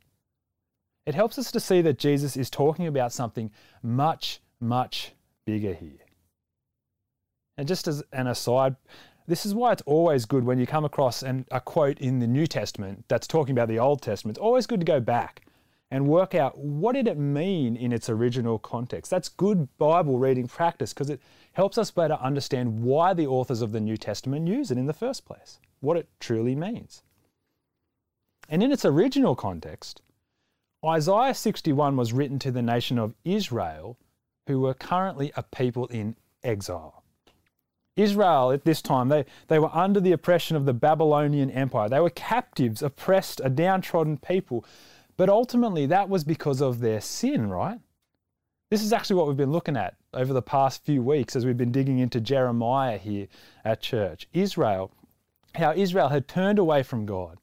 it 1.06 1.15
helps 1.15 1.38
us 1.38 1.51
to 1.51 1.60
see 1.60 1.82
that 1.82 1.98
Jesus 1.98 2.38
is 2.38 2.50
talking 2.50 2.88
about 2.88 3.12
something 3.12 3.51
much, 3.82 4.41
much 4.60 5.13
bigger 5.46 5.74
here. 5.74 6.06
And 7.58 7.68
just 7.68 7.88
as 7.88 8.03
an 8.13 8.27
aside, 8.27 8.75
this 9.27 9.46
is 9.46 9.53
why 9.53 9.74
it's 9.74 9.84
always 9.86 10.25
good 10.25 10.44
when 10.44 10.60
you 10.60 10.65
come 10.65 10.86
across 10.86 11.22
an, 11.22 11.46
a 11.51 11.60
quote 11.60 12.00
in 12.00 12.20
the 12.20 12.27
New 12.27 12.48
Testament 12.48 13.06
that's 13.08 13.27
talking 13.27 13.51
about 13.51 13.68
the 13.68 13.79
Old 13.79 14.01
Testament. 14.01 14.38
It's 14.38 14.44
always 14.44 14.65
good 14.65 14.79
to 14.79 14.86
go 14.86 15.00
back 15.00 15.44
and 15.91 16.08
work 16.08 16.36
out 16.36 16.58
what 16.58 16.94
did 16.94 17.08
it 17.08 17.18
mean 17.18 17.75
in 17.75 17.91
its 17.91 18.10
original 18.10 18.60
context. 18.60 19.10
That's 19.10 19.29
good 19.29 19.68
Bible 19.77 20.20
reading 20.20 20.48
practice 20.48 20.94
because 20.94 21.10
it 21.10 21.22
helps 21.53 21.77
us 21.77 21.91
better 21.91 22.15
understand 22.15 22.84
why 22.84 23.13
the 23.13 23.27
authors 23.27 23.62
of 23.62 23.72
the 23.72 23.79
New 23.79 23.98
Testament 23.98 24.48
use 24.48 24.72
it 24.72 24.77
in 24.77 24.86
the 24.86 24.94
first 24.94 25.25
place, 25.25 25.60
what 25.79 25.98
it 25.98 26.08
truly 26.20 26.56
means. 26.56 27.03
And 28.48 28.63
in 28.63 28.72
its 28.72 28.86
original 28.86 29.36
context, 29.36 30.01
Isaiah 30.86 31.33
61 31.33 31.98
was 31.98 32.13
written 32.13 32.39
to 32.39 32.51
the 32.51 32.62
nation 32.62 32.98
of 32.98 33.13
Israel, 33.25 33.98
who 34.48 34.62
were 34.62 34.74
currently 34.74 35.31
a 35.36 35.43
people 35.43 35.88
in 35.88 36.15
exile. 36.41 37.03
Israel 37.98 38.51
at 38.51 38.63
this 38.63 38.81
time, 38.81 39.09
they, 39.09 39.25
they 39.50 39.59
were 39.59 39.75
under 39.75 40.00
the 40.00 40.13
oppression 40.13 40.55
of 40.55 40.65
the 40.65 40.74
Babylonian 40.74 41.51
Empire. 41.51 41.89
They 41.89 42.00
were 42.00 42.09
captives, 42.09 42.81
oppressed, 42.81 43.41
a 43.43 43.50
downtrodden 43.50 44.17
people. 44.19 44.63
But 45.17 45.27
ultimately, 45.27 45.86
that 45.88 46.07
was 46.07 46.24
because 46.24 46.62
of 46.62 46.79
their 46.79 47.01
sin, 47.01 47.50
right? 47.50 47.79
This 48.71 48.81
is 48.81 48.93
actually 48.93 49.17
what 49.17 49.27
we've 49.27 49.36
been 49.36 49.51
looking 49.51 49.75
at 49.75 49.95
over 50.13 50.31
the 50.31 50.41
past 50.41 50.86
few 50.86 51.03
weeks 51.03 51.36
as 51.36 51.45
we've 51.45 51.57
been 51.57 51.74
digging 51.74 52.00
into 52.00 52.21
Jeremiah 52.21 52.98
here 52.98 53.27
at 53.65 53.81
church. 53.81 54.29
Israel, 54.31 54.91
how 55.55 55.74
Israel 55.74 56.07
had 56.07 56.27
turned 56.29 56.57
away 56.57 56.83
from 56.83 57.05
God 57.05 57.38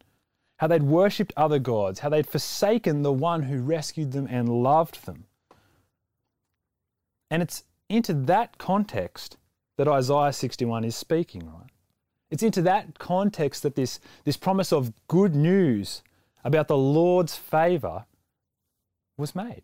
how 0.58 0.66
they'd 0.66 0.82
worshipped 0.82 1.32
other 1.36 1.58
gods, 1.58 2.00
how 2.00 2.08
they'd 2.08 2.26
forsaken 2.26 3.02
the 3.02 3.12
one 3.12 3.44
who 3.44 3.60
rescued 3.60 4.12
them 4.12 4.26
and 4.30 4.48
loved 4.48 5.04
them. 5.04 5.24
And 7.30 7.42
it's 7.42 7.64
into 7.88 8.14
that 8.14 8.58
context 8.58 9.36
that 9.76 9.88
Isaiah 9.88 10.32
61 10.32 10.84
is 10.84 10.96
speaking, 10.96 11.46
right? 11.46 11.70
It's 12.30 12.42
into 12.42 12.62
that 12.62 12.98
context 12.98 13.62
that 13.62 13.76
this, 13.76 14.00
this 14.24 14.36
promise 14.36 14.72
of 14.72 14.92
good 15.06 15.34
news 15.34 16.02
about 16.44 16.68
the 16.68 16.76
Lord's 16.76 17.36
favour 17.36 18.06
was 19.16 19.34
made. 19.34 19.62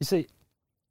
You 0.00 0.06
see, 0.06 0.26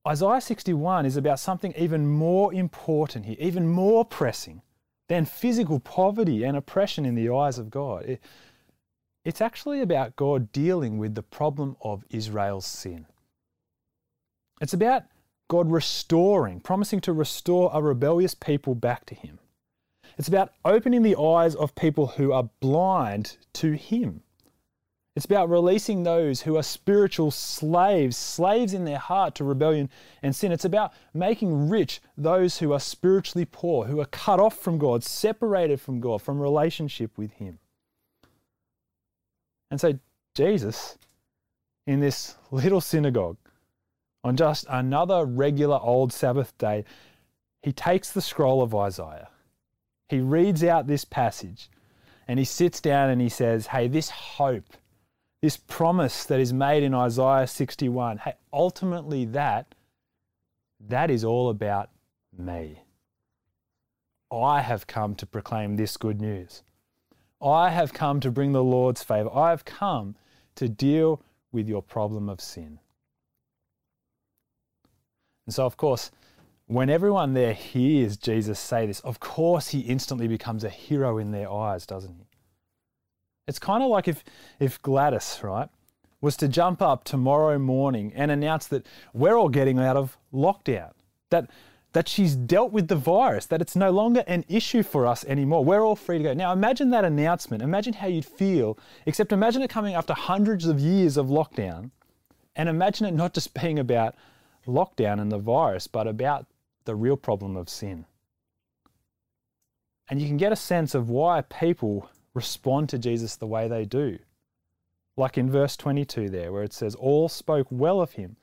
Isaiah 0.07 0.41
61 0.41 1.05
is 1.05 1.15
about 1.15 1.39
something 1.39 1.73
even 1.77 2.07
more 2.07 2.53
important 2.53 3.25
here, 3.25 3.37
even 3.39 3.67
more 3.67 4.03
pressing 4.03 4.61
than 5.09 5.25
physical 5.25 5.79
poverty 5.79 6.43
and 6.43 6.55
oppression 6.55 7.05
in 7.05 7.15
the 7.15 7.29
eyes 7.29 7.57
of 7.57 7.69
God. 7.69 8.05
It, 8.05 8.21
it's 9.25 9.41
actually 9.41 9.81
about 9.81 10.15
God 10.15 10.51
dealing 10.51 10.97
with 10.97 11.15
the 11.15 11.23
problem 11.23 11.77
of 11.81 12.03
Israel's 12.09 12.65
sin. 12.65 13.05
It's 14.59 14.73
about 14.73 15.03
God 15.49 15.71
restoring, 15.71 16.59
promising 16.59 16.99
to 17.01 17.13
restore 17.13 17.69
a 17.73 17.81
rebellious 17.81 18.33
people 18.33 18.75
back 18.75 19.05
to 19.05 19.15
Him. 19.15 19.39
It's 20.17 20.27
about 20.27 20.53
opening 20.63 21.03
the 21.03 21.19
eyes 21.19 21.55
of 21.55 21.75
people 21.75 22.07
who 22.07 22.31
are 22.31 22.49
blind 22.59 23.37
to 23.53 23.73
Him. 23.73 24.22
It's 25.15 25.25
about 25.25 25.49
releasing 25.49 26.01
those 26.01 26.41
who 26.41 26.57
are 26.57 26.63
spiritual 26.63 27.29
slaves, 27.29 28.17
slaves 28.17 28.73
in 28.73 28.85
their 28.85 28.97
heart 28.97 29.35
to 29.35 29.43
rebellion 29.43 29.89
and 30.23 30.35
sin. 30.35 30.51
It's 30.51 30.65
about 30.65 30.91
making 31.13 31.69
rich 31.69 32.01
those 32.17 32.57
who 32.57 32.73
are 32.73 32.79
spiritually 32.79 33.45
poor, 33.45 33.85
who 33.85 33.99
are 33.99 34.07
cut 34.07 34.39
off 34.39 34.57
from 34.57 34.79
God, 34.79 35.03
separated 35.03 35.79
from 35.79 35.99
God, 35.99 36.23
from 36.23 36.39
relationship 36.39 37.15
with 37.15 37.31
Him. 37.33 37.59
And 39.69 39.79
so, 39.79 39.99
Jesus, 40.33 40.97
in 41.85 41.99
this 41.99 42.35
little 42.49 42.81
synagogue, 42.81 43.37
on 44.23 44.35
just 44.35 44.65
another 44.67 45.25
regular 45.25 45.79
old 45.79 46.11
Sabbath 46.11 46.57
day, 46.57 46.85
he 47.61 47.71
takes 47.71 48.11
the 48.11 48.21
scroll 48.21 48.63
of 48.63 48.73
Isaiah. 48.73 49.29
He 50.09 50.19
reads 50.19 50.63
out 50.63 50.87
this 50.87 51.05
passage 51.05 51.69
and 52.27 52.39
he 52.39 52.45
sits 52.45 52.81
down 52.81 53.09
and 53.09 53.21
he 53.21 53.29
says, 53.29 53.67
Hey, 53.67 53.87
this 53.87 54.09
hope 54.09 54.75
this 55.43 55.57
promise 55.57 56.23
that 56.23 56.39
is 56.39 56.53
made 56.53 56.83
in 56.83 56.93
Isaiah 56.93 57.45
61, 57.45 58.19
hey, 58.19 58.35
ultimately 58.53 59.25
that, 59.25 59.75
that 60.79 61.11
is 61.11 61.25
all 61.25 61.49
about 61.49 61.89
me. 62.37 62.79
I 64.31 64.61
have 64.61 64.87
come 64.87 65.15
to 65.15 65.25
proclaim 65.25 65.75
this 65.75 65.97
good 65.97 66.21
news. 66.21 66.63
I 67.41 67.71
have 67.71 67.91
come 67.91 68.21
to 68.21 68.31
bring 68.31 68.53
the 68.53 68.63
Lord's 68.63 69.03
favor. 69.03 69.29
I 69.35 69.49
have 69.49 69.65
come 69.65 70.15
to 70.55 70.69
deal 70.69 71.21
with 71.51 71.67
your 71.67 71.81
problem 71.81 72.29
of 72.29 72.39
sin. 72.39 72.79
And 75.45 75.53
so, 75.53 75.65
of 75.65 75.75
course, 75.75 76.09
when 76.67 76.89
everyone 76.89 77.33
there 77.33 77.51
hears 77.51 78.15
Jesus 78.15 78.61
say 78.61 78.85
this, 78.85 79.01
of 79.01 79.19
course 79.19 79.67
he 79.67 79.81
instantly 79.81 80.29
becomes 80.29 80.63
a 80.63 80.69
hero 80.69 81.17
in 81.17 81.31
their 81.31 81.51
eyes, 81.51 81.85
doesn't 81.85 82.15
he? 82.17 82.27
It's 83.47 83.59
kind 83.59 83.83
of 83.83 83.89
like 83.89 84.07
if, 84.07 84.23
if 84.59 84.81
Gladys, 84.81 85.39
right, 85.43 85.69
was 86.21 86.37
to 86.37 86.47
jump 86.47 86.81
up 86.81 87.03
tomorrow 87.03 87.59
morning 87.59 88.13
and 88.15 88.31
announce 88.31 88.67
that 88.67 88.85
we're 89.13 89.35
all 89.35 89.49
getting 89.49 89.77
out 89.79 89.97
of 89.97 90.17
lockdown, 90.33 90.91
that, 91.29 91.49
that 91.91 92.07
she's 92.07 92.35
dealt 92.35 92.71
with 92.71 92.87
the 92.87 92.95
virus, 92.95 93.45
that 93.47 93.61
it's 93.61 93.75
no 93.75 93.91
longer 93.91 94.23
an 94.27 94.45
issue 94.47 94.83
for 94.83 95.05
us 95.05 95.25
anymore. 95.25 95.65
We're 95.65 95.81
all 95.81 95.97
free 95.97 96.19
to 96.19 96.23
go. 96.23 96.33
Now, 96.33 96.53
imagine 96.53 96.91
that 96.91 97.03
announcement. 97.03 97.61
Imagine 97.61 97.93
how 97.93 98.07
you'd 98.07 98.25
feel, 98.25 98.77
except 99.05 99.33
imagine 99.33 99.61
it 99.61 99.69
coming 99.69 99.95
after 99.95 100.13
hundreds 100.13 100.65
of 100.65 100.79
years 100.79 101.17
of 101.17 101.27
lockdown, 101.27 101.91
and 102.55 102.69
imagine 102.69 103.05
it 103.05 103.13
not 103.13 103.33
just 103.33 103.53
being 103.53 103.77
about 103.77 104.15
lockdown 104.65 105.19
and 105.19 105.29
the 105.29 105.37
virus, 105.37 105.87
but 105.87 106.07
about 106.07 106.45
the 106.85 106.95
real 106.95 107.17
problem 107.17 107.57
of 107.57 107.67
sin. 107.67 108.05
And 110.09 110.21
you 110.21 110.27
can 110.27 110.37
get 110.37 110.51
a 110.51 110.57
sense 110.57 110.95
of 110.95 111.09
why 111.09 111.41
people 111.41 112.09
respond 112.33 112.89
to 112.89 112.97
Jesus 112.97 113.35
the 113.35 113.47
way 113.47 113.67
they 113.67 113.85
do. 113.85 114.19
Like 115.15 115.37
in 115.37 115.49
verse 115.49 115.77
22 115.77 116.29
there, 116.29 116.51
where 116.51 116.63
it 116.63 116.73
says, 116.73 116.95
All 116.95 117.29
spoke 117.29 117.67
well 117.69 118.01
of 118.01 118.13
him 118.13 118.37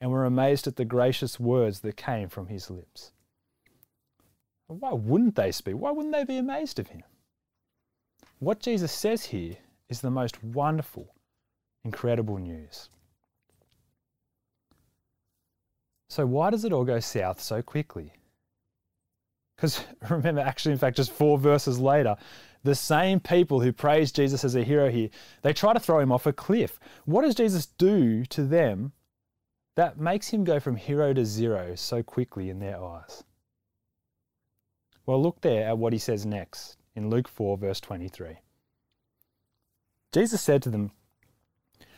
and 0.00 0.10
were 0.10 0.24
amazed 0.24 0.66
at 0.66 0.76
the 0.76 0.84
gracious 0.84 1.40
words 1.40 1.80
that 1.80 1.96
came 1.96 2.28
from 2.28 2.48
his 2.48 2.70
lips. 2.70 3.12
Why 4.68 4.92
wouldn't 4.92 5.36
they 5.36 5.52
speak? 5.52 5.76
Why 5.76 5.90
wouldn't 5.90 6.14
they 6.14 6.24
be 6.24 6.38
amazed 6.38 6.78
of 6.78 6.88
him? 6.88 7.02
What 8.38 8.60
Jesus 8.60 8.92
says 8.92 9.26
here 9.26 9.56
is 9.88 10.00
the 10.00 10.10
most 10.10 10.42
wonderful, 10.42 11.14
incredible 11.84 12.38
news. 12.38 12.90
So, 16.08 16.26
why 16.26 16.50
does 16.50 16.64
it 16.64 16.72
all 16.72 16.84
go 16.84 17.00
south 17.00 17.40
so 17.40 17.62
quickly? 17.62 18.12
Because 19.56 19.84
remember, 20.10 20.40
actually, 20.40 20.72
in 20.72 20.78
fact, 20.78 20.96
just 20.96 21.12
four 21.12 21.38
verses 21.38 21.78
later, 21.78 22.16
the 22.62 22.74
same 22.74 23.20
people 23.20 23.60
who 23.60 23.72
praise 23.72 24.12
Jesus 24.12 24.44
as 24.44 24.54
a 24.54 24.64
hero 24.64 24.90
here, 24.90 25.08
they 25.42 25.52
try 25.52 25.72
to 25.72 25.80
throw 25.80 26.00
him 26.00 26.12
off 26.12 26.26
a 26.26 26.32
cliff. 26.32 26.78
What 27.04 27.22
does 27.22 27.34
Jesus 27.34 27.66
do 27.66 28.24
to 28.26 28.44
them 28.44 28.92
that 29.76 29.98
makes 29.98 30.28
him 30.28 30.44
go 30.44 30.60
from 30.60 30.76
hero 30.76 31.12
to 31.12 31.24
zero 31.24 31.74
so 31.74 32.02
quickly 32.02 32.50
in 32.50 32.58
their 32.58 32.82
eyes? 32.82 33.24
Well, 35.06 35.22
look 35.22 35.40
there 35.40 35.68
at 35.68 35.78
what 35.78 35.92
he 35.92 35.98
says 35.98 36.26
next 36.26 36.76
in 36.96 37.08
Luke 37.10 37.28
4, 37.28 37.56
verse 37.58 37.80
23. 37.80 38.38
Jesus 40.12 40.40
said 40.40 40.62
to 40.62 40.70
them, 40.70 40.90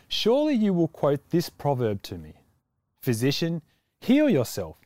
Surely 0.07 0.53
you 0.53 0.73
will 0.73 0.87
quote 0.87 1.29
this 1.29 1.49
proverb 1.49 2.01
to 2.03 2.17
me 2.17 2.33
Physician, 3.01 3.61
heal 4.01 4.29
yourself. 4.29 4.77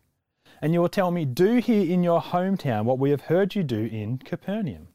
And 0.63 0.73
you 0.73 0.79
will 0.79 0.87
tell 0.87 1.11
me, 1.11 1.25
Do 1.25 1.57
here 1.57 1.91
in 1.91 2.03
your 2.03 2.21
hometown 2.21 2.85
what 2.85 2.97
we 2.97 3.09
have 3.09 3.23
heard 3.23 3.53
you 3.53 3.63
do 3.63 3.83
in 3.91 4.17
Capernaum. 4.17 4.87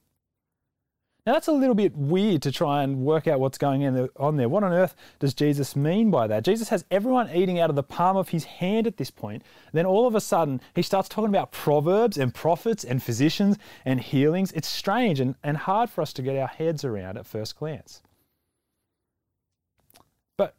Now, 1.27 1.35
that's 1.35 1.47
a 1.47 1.53
little 1.53 1.75
bit 1.75 1.95
weird 1.95 2.41
to 2.41 2.51
try 2.51 2.83
and 2.83 3.01
work 3.05 3.27
out 3.27 3.39
what's 3.39 3.59
going 3.59 4.09
on 4.17 4.37
there. 4.39 4.49
What 4.49 4.65
on 4.65 4.73
earth 4.73 4.97
does 5.19 5.35
Jesus 5.35 5.77
mean 5.77 6.11
by 6.11 6.27
that? 6.27 6.43
Jesus 6.43 6.71
has 6.71 6.87
everyone 6.91 7.29
eating 7.35 7.61
out 7.61 7.69
of 7.69 7.77
the 7.77 7.83
palm 7.83 8.17
of 8.17 8.31
his 8.31 8.45
hand 8.45 8.87
at 8.87 8.97
this 8.97 9.11
point. 9.11 9.43
Then 9.75 9.85
all 9.85 10.07
of 10.07 10.15
a 10.15 10.23
sudden, 10.23 10.63
he 10.75 10.81
starts 10.81 11.07
talking 11.07 11.29
about 11.29 11.53
proverbs 11.53 12.17
and 12.17 12.35
prophets 12.35 12.83
and 12.83 13.03
physicians 13.03 13.59
and 13.85 14.01
healings. 14.01 14.53
It's 14.53 14.69
strange 14.69 15.21
and, 15.21 15.35
and 15.45 15.59
hard 15.59 15.91
for 15.91 16.01
us 16.01 16.15
to 16.15 16.23
get 16.23 16.39
our 16.39 16.49
heads 16.49 16.83
around 16.83 17.19
at 17.19 17.27
first 17.27 17.59
glance. 17.59 18.01
But 20.39 20.55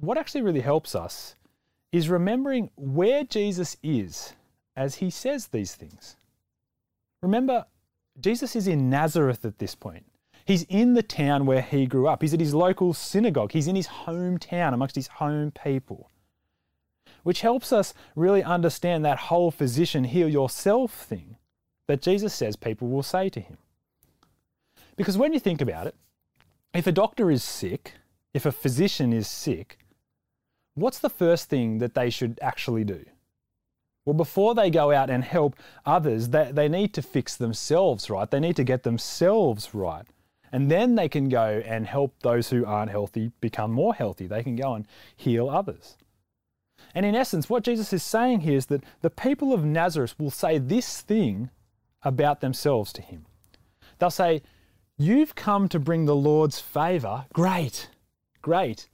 what 0.00 0.16
actually 0.16 0.40
really 0.40 0.60
helps 0.60 0.94
us 0.94 1.34
is 1.92 2.08
remembering 2.08 2.70
where 2.76 3.24
Jesus 3.24 3.76
is 3.82 4.32
as 4.76 4.96
he 4.96 5.10
says 5.10 5.48
these 5.48 5.74
things. 5.74 6.16
Remember, 7.22 7.66
Jesus 8.20 8.54
is 8.54 8.66
in 8.66 8.90
Nazareth 8.90 9.44
at 9.44 9.58
this 9.58 9.74
point. 9.74 10.06
He's 10.44 10.64
in 10.64 10.94
the 10.94 11.02
town 11.02 11.46
where 11.46 11.62
he 11.62 11.86
grew 11.86 12.06
up. 12.06 12.20
He's 12.20 12.34
at 12.34 12.40
his 12.40 12.54
local 12.54 12.92
synagogue. 12.92 13.52
He's 13.52 13.68
in 13.68 13.76
his 13.76 13.88
hometown 13.88 14.74
amongst 14.74 14.94
his 14.94 15.06
home 15.06 15.50
people. 15.52 16.10
Which 17.22 17.40
helps 17.40 17.72
us 17.72 17.94
really 18.14 18.42
understand 18.42 19.04
that 19.04 19.18
whole 19.18 19.50
physician 19.50 20.04
heal 20.04 20.28
yourself 20.28 20.92
thing 20.92 21.36
that 21.86 22.02
Jesus 22.02 22.34
says 22.34 22.56
people 22.56 22.88
will 22.88 23.02
say 23.02 23.30
to 23.30 23.40
him. 23.40 23.56
Because 24.96 25.16
when 25.16 25.32
you 25.32 25.40
think 25.40 25.60
about 25.60 25.86
it, 25.86 25.94
if 26.74 26.86
a 26.86 26.92
doctor 26.92 27.30
is 27.30 27.42
sick, 27.42 27.94
if 28.34 28.44
a 28.44 28.52
physician 28.52 29.12
is 29.12 29.26
sick, 29.26 29.78
what's 30.74 30.98
the 30.98 31.10
first 31.10 31.48
thing 31.48 31.78
that 31.78 31.94
they 31.94 32.10
should 32.10 32.38
actually 32.42 32.84
do? 32.84 33.04
Well, 34.04 34.14
before 34.14 34.54
they 34.54 34.70
go 34.70 34.92
out 34.92 35.08
and 35.08 35.24
help 35.24 35.56
others, 35.86 36.28
they, 36.28 36.50
they 36.52 36.68
need 36.68 36.92
to 36.94 37.02
fix 37.02 37.36
themselves 37.36 38.10
right. 38.10 38.30
They 38.30 38.40
need 38.40 38.56
to 38.56 38.64
get 38.64 38.82
themselves 38.82 39.74
right. 39.74 40.04
And 40.52 40.70
then 40.70 40.94
they 40.94 41.08
can 41.08 41.28
go 41.28 41.62
and 41.64 41.86
help 41.86 42.14
those 42.20 42.50
who 42.50 42.64
aren't 42.64 42.90
healthy 42.90 43.32
become 43.40 43.72
more 43.72 43.94
healthy. 43.94 44.26
They 44.26 44.42
can 44.42 44.56
go 44.56 44.74
and 44.74 44.86
heal 45.16 45.48
others. 45.48 45.96
And 46.94 47.04
in 47.04 47.16
essence, 47.16 47.50
what 47.50 47.64
Jesus 47.64 47.92
is 47.92 48.02
saying 48.02 48.40
here 48.40 48.56
is 48.56 48.66
that 48.66 48.84
the 49.00 49.10
people 49.10 49.52
of 49.52 49.64
Nazareth 49.64 50.14
will 50.18 50.30
say 50.30 50.58
this 50.58 51.00
thing 51.00 51.50
about 52.02 52.40
themselves 52.40 52.92
to 52.92 53.02
him. 53.02 53.26
They'll 53.98 54.10
say, 54.10 54.42
You've 54.96 55.34
come 55.34 55.68
to 55.70 55.80
bring 55.80 56.04
the 56.04 56.14
Lord's 56.14 56.60
favour. 56.60 57.24
Great, 57.32 57.88
great. 58.42 58.88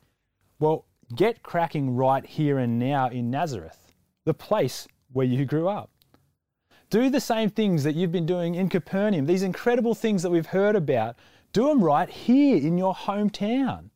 Well, 0.58 0.86
get 1.14 1.42
cracking 1.42 1.94
right 1.94 2.24
here 2.24 2.58
and 2.58 2.78
now 2.78 3.08
in 3.08 3.30
Nazareth, 3.30 3.92
the 4.24 4.32
place 4.32 4.88
where 5.12 5.26
you 5.26 5.44
grew 5.44 5.68
up. 5.68 5.90
Do 6.90 7.08
the 7.08 7.20
same 7.20 7.50
things 7.50 7.84
that 7.84 7.94
you've 7.94 8.12
been 8.12 8.26
doing 8.26 8.54
in 8.54 8.68
Capernaum, 8.68 9.26
these 9.26 9.42
incredible 9.42 9.94
things 9.94 10.22
that 10.22 10.30
we've 10.30 10.46
heard 10.46 10.74
about 10.74 11.16
do 11.52 11.68
them 11.68 11.82
right 11.82 12.08
here 12.08 12.56
in 12.56 12.78
your 12.78 12.94
hometown. 12.94 13.90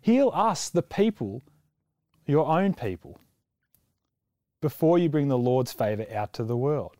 Heal 0.00 0.30
us, 0.34 0.68
the 0.68 0.82
people, 0.82 1.42
your 2.26 2.46
own 2.46 2.74
people, 2.74 3.18
before 4.60 4.98
you 4.98 5.08
bring 5.08 5.28
the 5.28 5.38
Lord's 5.38 5.72
favour 5.72 6.06
out 6.14 6.32
to 6.34 6.44
the 6.44 6.56
world. 6.56 6.96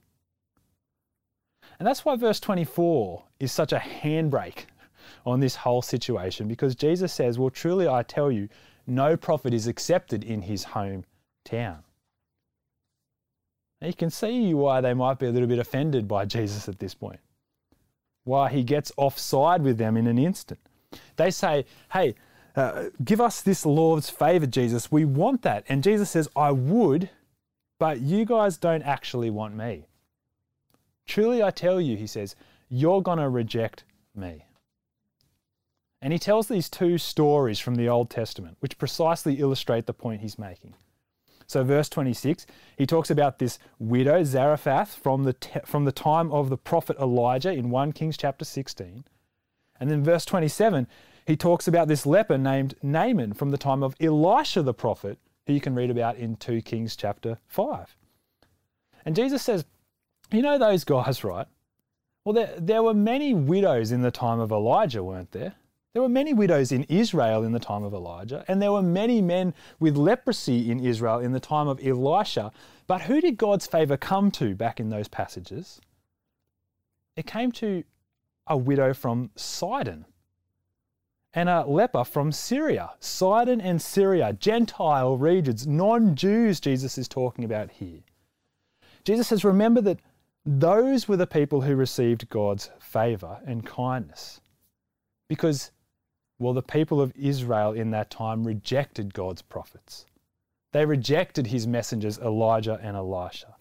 And 1.78 1.86
that's 1.86 2.04
why 2.04 2.16
verse 2.16 2.40
24 2.40 3.24
is 3.38 3.52
such 3.52 3.72
a 3.72 3.78
handbrake 3.78 4.64
on 5.24 5.40
this 5.40 5.56
whole 5.56 5.82
situation 5.82 6.48
because 6.48 6.74
Jesus 6.74 7.12
says, 7.12 7.38
Well, 7.38 7.50
truly 7.50 7.88
I 7.88 8.02
tell 8.02 8.30
you, 8.30 8.48
no 8.86 9.16
prophet 9.16 9.54
is 9.54 9.66
accepted 9.66 10.24
in 10.24 10.42
his 10.42 10.64
hometown. 10.66 11.82
Now 13.80 13.88
you 13.88 13.94
can 13.94 14.10
see 14.10 14.54
why 14.54 14.80
they 14.80 14.94
might 14.94 15.18
be 15.18 15.26
a 15.26 15.30
little 15.30 15.48
bit 15.48 15.58
offended 15.58 16.06
by 16.06 16.24
Jesus 16.24 16.68
at 16.68 16.78
this 16.78 16.94
point 16.94 17.20
why 18.24 18.48
he 18.48 18.62
gets 18.62 18.92
offside 18.96 19.62
with 19.62 19.78
them 19.78 19.96
in 19.96 20.06
an 20.06 20.18
instant. 20.18 20.60
They 21.16 21.30
say, 21.30 21.64
Hey, 21.92 22.14
uh, 22.56 22.86
give 23.04 23.20
us 23.20 23.40
this 23.40 23.64
Lord's 23.64 24.10
favor, 24.10 24.46
Jesus. 24.46 24.90
We 24.90 25.04
want 25.04 25.42
that. 25.42 25.64
And 25.68 25.82
Jesus 25.82 26.10
says, 26.10 26.28
I 26.34 26.50
would, 26.50 27.10
but 27.78 28.00
you 28.00 28.24
guys 28.24 28.56
don't 28.56 28.82
actually 28.82 29.30
want 29.30 29.54
me. 29.54 29.86
Truly, 31.06 31.42
I 31.42 31.50
tell 31.50 31.80
you, 31.80 31.96
he 31.96 32.06
says, 32.06 32.36
you're 32.68 33.02
going 33.02 33.18
to 33.18 33.28
reject 33.28 33.84
me. 34.14 34.44
And 36.02 36.12
he 36.12 36.18
tells 36.18 36.48
these 36.48 36.68
two 36.68 36.98
stories 36.98 37.58
from 37.58 37.74
the 37.74 37.88
Old 37.88 38.10
Testament, 38.10 38.56
which 38.60 38.78
precisely 38.78 39.34
illustrate 39.40 39.86
the 39.86 39.92
point 39.92 40.20
he's 40.20 40.38
making. 40.38 40.74
So, 41.50 41.64
verse 41.64 41.88
26, 41.88 42.46
he 42.78 42.86
talks 42.86 43.10
about 43.10 43.40
this 43.40 43.58
widow, 43.80 44.22
Zarephath, 44.22 44.94
from 44.94 45.24
the, 45.24 45.32
te- 45.32 45.58
from 45.64 45.84
the 45.84 45.90
time 45.90 46.30
of 46.30 46.48
the 46.48 46.56
prophet 46.56 46.96
Elijah 47.00 47.50
in 47.50 47.70
1 47.70 47.90
Kings 47.90 48.16
chapter 48.16 48.44
16. 48.44 49.02
And 49.80 49.90
then, 49.90 50.04
verse 50.04 50.24
27, 50.24 50.86
he 51.26 51.36
talks 51.36 51.66
about 51.66 51.88
this 51.88 52.06
leper 52.06 52.38
named 52.38 52.76
Naaman 52.84 53.32
from 53.32 53.50
the 53.50 53.58
time 53.58 53.82
of 53.82 53.96
Elisha 54.00 54.62
the 54.62 54.72
prophet, 54.72 55.18
who 55.48 55.52
you 55.52 55.60
can 55.60 55.74
read 55.74 55.90
about 55.90 56.18
in 56.18 56.36
2 56.36 56.62
Kings 56.62 56.94
chapter 56.94 57.40
5. 57.48 57.96
And 59.04 59.16
Jesus 59.16 59.42
says, 59.42 59.64
You 60.30 60.42
know 60.42 60.56
those 60.56 60.84
guys, 60.84 61.24
right? 61.24 61.48
Well, 62.24 62.32
there, 62.32 62.54
there 62.58 62.84
were 62.84 62.94
many 62.94 63.34
widows 63.34 63.90
in 63.90 64.02
the 64.02 64.12
time 64.12 64.38
of 64.38 64.52
Elijah, 64.52 65.02
weren't 65.02 65.32
there? 65.32 65.54
There 65.92 66.02
were 66.02 66.08
many 66.08 66.32
widows 66.32 66.70
in 66.70 66.84
Israel 66.84 67.42
in 67.42 67.52
the 67.52 67.58
time 67.58 67.82
of 67.82 67.92
Elijah, 67.92 68.44
and 68.46 68.62
there 68.62 68.70
were 68.70 68.82
many 68.82 69.20
men 69.20 69.54
with 69.80 69.96
leprosy 69.96 70.70
in 70.70 70.78
Israel 70.78 71.18
in 71.18 71.32
the 71.32 71.40
time 71.40 71.66
of 71.66 71.84
Elisha. 71.84 72.52
But 72.86 73.02
who 73.02 73.20
did 73.20 73.36
God's 73.36 73.66
favour 73.66 73.96
come 73.96 74.30
to 74.32 74.54
back 74.54 74.78
in 74.78 74.90
those 74.90 75.08
passages? 75.08 75.80
It 77.16 77.26
came 77.26 77.50
to 77.52 77.82
a 78.46 78.56
widow 78.56 78.94
from 78.94 79.30
Sidon 79.34 80.04
and 81.34 81.48
a 81.48 81.64
leper 81.64 82.04
from 82.04 82.30
Syria. 82.30 82.90
Sidon 83.00 83.60
and 83.60 83.82
Syria, 83.82 84.32
Gentile 84.32 85.16
regions, 85.16 85.66
non 85.66 86.14
Jews, 86.14 86.60
Jesus 86.60 86.98
is 86.98 87.08
talking 87.08 87.44
about 87.44 87.70
here. 87.70 88.00
Jesus 89.04 89.28
says, 89.28 89.44
Remember 89.44 89.80
that 89.80 89.98
those 90.46 91.08
were 91.08 91.16
the 91.16 91.26
people 91.26 91.62
who 91.62 91.74
received 91.74 92.28
God's 92.28 92.70
favour 92.78 93.40
and 93.44 93.66
kindness. 93.66 94.40
Because 95.28 95.70
well, 96.40 96.54
the 96.54 96.62
people 96.62 97.02
of 97.02 97.12
Israel 97.14 97.72
in 97.72 97.90
that 97.90 98.10
time 98.10 98.44
rejected 98.44 99.12
God's 99.12 99.42
prophets. 99.42 100.06
They 100.72 100.86
rejected 100.86 101.48
his 101.48 101.66
messengers, 101.66 102.18
Elijah 102.18 102.80
and 102.82 102.96
Elisha. 102.96 103.56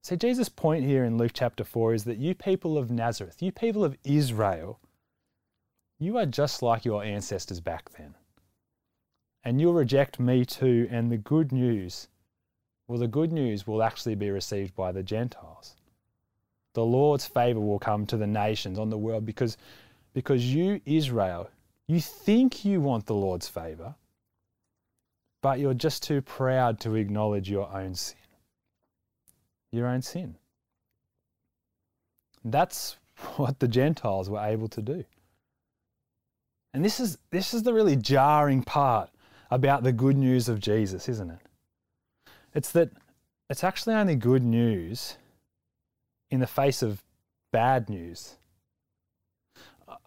See, 0.00 0.16
Jesus' 0.16 0.48
point 0.48 0.84
here 0.84 1.04
in 1.04 1.18
Luke 1.18 1.32
chapter 1.34 1.64
4 1.64 1.92
is 1.94 2.04
that 2.04 2.18
you 2.18 2.36
people 2.36 2.78
of 2.78 2.90
Nazareth, 2.90 3.42
you 3.42 3.50
people 3.50 3.84
of 3.84 3.96
Israel, 4.04 4.78
you 5.98 6.16
are 6.18 6.26
just 6.26 6.62
like 6.62 6.84
your 6.84 7.02
ancestors 7.02 7.60
back 7.60 7.90
then. 7.98 8.14
And 9.42 9.60
you'll 9.60 9.74
reject 9.74 10.20
me 10.20 10.44
too, 10.44 10.86
and 10.88 11.10
the 11.10 11.16
good 11.16 11.50
news, 11.50 12.06
well, 12.86 12.98
the 12.98 13.08
good 13.08 13.32
news 13.32 13.66
will 13.66 13.82
actually 13.82 14.14
be 14.14 14.30
received 14.30 14.76
by 14.76 14.92
the 14.92 15.02
Gentiles. 15.02 15.74
The 16.74 16.84
Lord's 16.84 17.26
favor 17.26 17.60
will 17.60 17.78
come 17.78 18.06
to 18.06 18.16
the 18.16 18.26
nations 18.26 18.78
on 18.78 18.90
the 18.90 18.98
world 18.98 19.26
because 19.26 19.56
because 20.14 20.54
you, 20.54 20.80
Israel, 20.86 21.50
you 21.86 22.00
think 22.00 22.64
you 22.64 22.80
want 22.80 23.06
the 23.06 23.14
Lord's 23.14 23.48
favor, 23.48 23.94
but 25.42 25.58
you're 25.58 25.74
just 25.74 26.02
too 26.02 26.22
proud 26.22 26.80
to 26.80 26.94
acknowledge 26.94 27.50
your 27.50 27.70
own 27.70 27.94
sin. 27.94 28.16
Your 29.72 29.88
own 29.88 30.00
sin. 30.00 30.36
That's 32.44 32.96
what 33.36 33.58
the 33.58 33.68
Gentiles 33.68 34.30
were 34.30 34.40
able 34.40 34.68
to 34.68 34.80
do. 34.80 35.04
And 36.72 36.84
this 36.84 36.98
is, 36.98 37.18
this 37.30 37.52
is 37.52 37.62
the 37.62 37.74
really 37.74 37.96
jarring 37.96 38.62
part 38.62 39.10
about 39.50 39.82
the 39.82 39.92
good 39.92 40.16
news 40.16 40.48
of 40.48 40.60
Jesus, 40.60 41.08
isn't 41.08 41.30
it? 41.30 41.38
It's 42.54 42.72
that 42.72 42.90
it's 43.50 43.62
actually 43.62 43.94
only 43.94 44.16
good 44.16 44.42
news 44.42 45.16
in 46.30 46.40
the 46.40 46.46
face 46.46 46.82
of 46.82 47.02
bad 47.52 47.88
news 47.88 48.36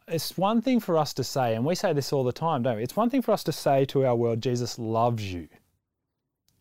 it's 0.07 0.37
one 0.37 0.61
thing 0.61 0.79
for 0.79 0.97
us 0.97 1.13
to 1.15 1.23
say, 1.23 1.55
and 1.55 1.65
we 1.65 1.75
say 1.75 1.93
this 1.93 2.13
all 2.13 2.23
the 2.23 2.31
time, 2.31 2.63
don't 2.63 2.77
we? 2.77 2.83
It's 2.83 2.95
one 2.95 3.09
thing 3.09 3.21
for 3.21 3.31
us 3.31 3.43
to 3.43 3.51
say 3.51 3.85
to 3.85 4.05
our 4.05 4.15
world, 4.15 4.41
Jesus 4.41 4.79
loves 4.79 5.33
you. 5.33 5.49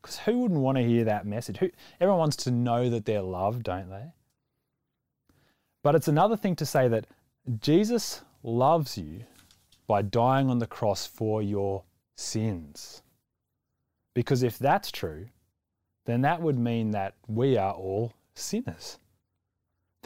Because 0.02 0.18
who 0.18 0.38
wouldn't 0.38 0.60
want 0.60 0.78
to 0.78 0.84
hear 0.84 1.04
that 1.04 1.26
message? 1.26 1.58
Who, 1.58 1.70
everyone 2.00 2.18
wants 2.18 2.36
to 2.36 2.50
know 2.50 2.90
that 2.90 3.04
they're 3.04 3.22
loved, 3.22 3.64
don't 3.64 3.88
they? 3.88 4.12
But 5.82 5.94
it's 5.94 6.08
another 6.08 6.36
thing 6.36 6.56
to 6.56 6.66
say 6.66 6.88
that 6.88 7.06
Jesus 7.60 8.22
loves 8.42 8.98
you 8.98 9.24
by 9.86 10.02
dying 10.02 10.50
on 10.50 10.58
the 10.58 10.66
cross 10.66 11.06
for 11.06 11.40
your 11.40 11.84
sins. 12.16 13.02
Because 14.14 14.42
if 14.42 14.58
that's 14.58 14.90
true, 14.90 15.26
then 16.04 16.22
that 16.22 16.42
would 16.42 16.58
mean 16.58 16.90
that 16.92 17.14
we 17.28 17.56
are 17.56 17.72
all 17.72 18.12
sinners 18.34 18.98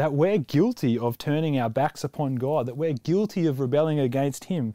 that 0.01 0.15
we're 0.15 0.39
guilty 0.39 0.99
of 0.99 1.19
turning 1.19 1.59
our 1.59 1.69
backs 1.69 2.03
upon 2.03 2.37
God, 2.37 2.65
that 2.65 2.77
we're 2.79 2.95
guilty 2.95 3.45
of 3.45 3.61
rebelling 3.61 4.01
against 4.01 4.45
Him, 4.45 4.73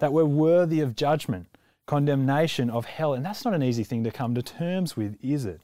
that 0.00 0.12
we're 0.12 0.24
worthy 0.24 0.80
of 0.80 0.96
judgment. 0.96 1.46
condemnation 1.88 2.70
of 2.70 2.84
hell. 2.84 3.14
And 3.14 3.24
that's 3.24 3.44
not 3.44 3.54
an 3.54 3.62
easy 3.64 3.82
thing 3.82 4.04
to 4.04 4.12
come 4.12 4.34
to 4.34 4.42
terms 4.42 4.96
with, 4.96 5.16
is 5.22 5.44
it? 5.44 5.60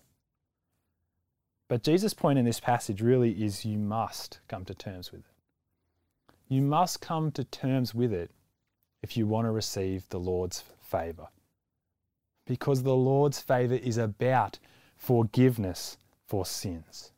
But 1.68 1.85
Jesus' 1.85 2.14
point 2.14 2.38
in 2.38 2.44
this 2.44 2.61
passage 2.61 3.00
really 3.00 3.30
is 3.44 3.64
you 3.64 3.78
must 3.78 4.40
come 4.48 4.64
to 4.64 4.74
terms 4.74 5.12
with 5.12 5.20
it. 5.20 5.26
You 6.48 6.62
must 6.62 7.00
come 7.00 7.30
to 7.33 7.44
terms 7.44 7.94
with 7.94 8.12
it 8.12 8.30
if 9.02 9.16
you 9.16 9.26
want 9.26 9.46
to 9.46 9.50
receive 9.50 10.09
the 10.09 10.18
Lord's 10.18 10.64
favour. 10.80 11.28
Because 12.46 12.83
the 12.83 12.96
Lord's 12.96 13.40
favour 13.40 13.74
is 13.74 13.98
about 13.98 14.59
forgiveness 14.96 15.96
for 16.26 16.44
sins, 16.46 17.12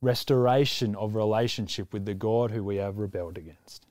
restoration 0.00 0.94
of 0.94 1.14
relationship 1.14 1.92
with 1.92 2.04
the 2.04 2.14
God 2.14 2.50
who 2.50 2.62
we 2.62 2.76
have 2.76 2.98
rebelled 2.98 3.36
against. 3.36 3.86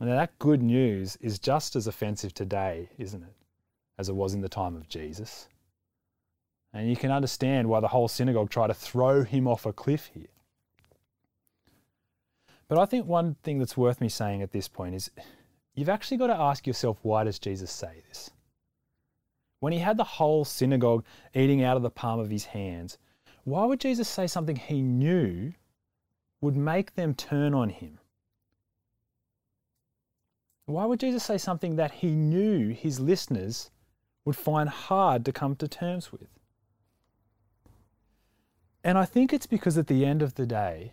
And 0.00 0.10
that 0.10 0.38
good 0.38 0.62
news 0.62 1.16
is 1.20 1.38
just 1.38 1.76
as 1.76 1.86
offensive 1.86 2.34
today, 2.34 2.88
isn't 2.98 3.22
it, 3.22 3.34
as 3.98 4.08
it 4.08 4.14
was 4.14 4.34
in 4.34 4.40
the 4.40 4.48
time 4.48 4.74
of 4.74 4.88
Jesus. 4.88 5.48
And 6.72 6.88
you 6.88 6.96
can 6.96 7.10
understand 7.10 7.68
why 7.68 7.80
the 7.80 7.88
whole 7.88 8.08
synagogue 8.08 8.50
tried 8.50 8.68
to 8.68 8.74
throw 8.74 9.24
him 9.24 9.46
off 9.46 9.66
a 9.66 9.72
cliff 9.72 10.10
here. 10.14 10.26
But 12.68 12.78
I 12.78 12.86
think 12.86 13.06
one 13.06 13.36
thing 13.42 13.58
that's 13.58 13.76
worth 13.76 14.00
me 14.00 14.08
saying 14.08 14.40
at 14.40 14.52
this 14.52 14.66
point 14.66 14.94
is 14.94 15.10
you've 15.74 15.90
actually 15.90 16.16
got 16.16 16.28
to 16.28 16.40
ask 16.40 16.66
yourself 16.66 16.98
why 17.02 17.24
does 17.24 17.38
Jesus 17.38 17.70
say 17.70 18.02
this? 18.08 18.30
When 19.60 19.74
he 19.74 19.78
had 19.78 19.98
the 19.98 20.04
whole 20.04 20.44
synagogue 20.44 21.04
eating 21.34 21.62
out 21.62 21.76
of 21.76 21.82
the 21.82 21.90
palm 21.90 22.18
of 22.18 22.30
his 22.30 22.46
hands, 22.46 22.96
why 23.44 23.64
would 23.64 23.80
Jesus 23.80 24.08
say 24.08 24.26
something 24.26 24.56
he 24.56 24.82
knew 24.82 25.52
would 26.40 26.56
make 26.56 26.94
them 26.94 27.14
turn 27.14 27.54
on 27.54 27.70
him? 27.70 27.98
Why 30.66 30.84
would 30.84 31.00
Jesus 31.00 31.24
say 31.24 31.38
something 31.38 31.76
that 31.76 31.90
he 31.90 32.14
knew 32.14 32.68
his 32.70 33.00
listeners 33.00 33.70
would 34.24 34.36
find 34.36 34.68
hard 34.68 35.24
to 35.24 35.32
come 35.32 35.56
to 35.56 35.68
terms 35.68 36.12
with? 36.12 36.28
And 38.84 38.96
I 38.96 39.04
think 39.04 39.32
it's 39.32 39.46
because 39.46 39.76
at 39.78 39.86
the 39.86 40.04
end 40.04 40.22
of 40.22 40.34
the 40.34 40.46
day, 40.46 40.92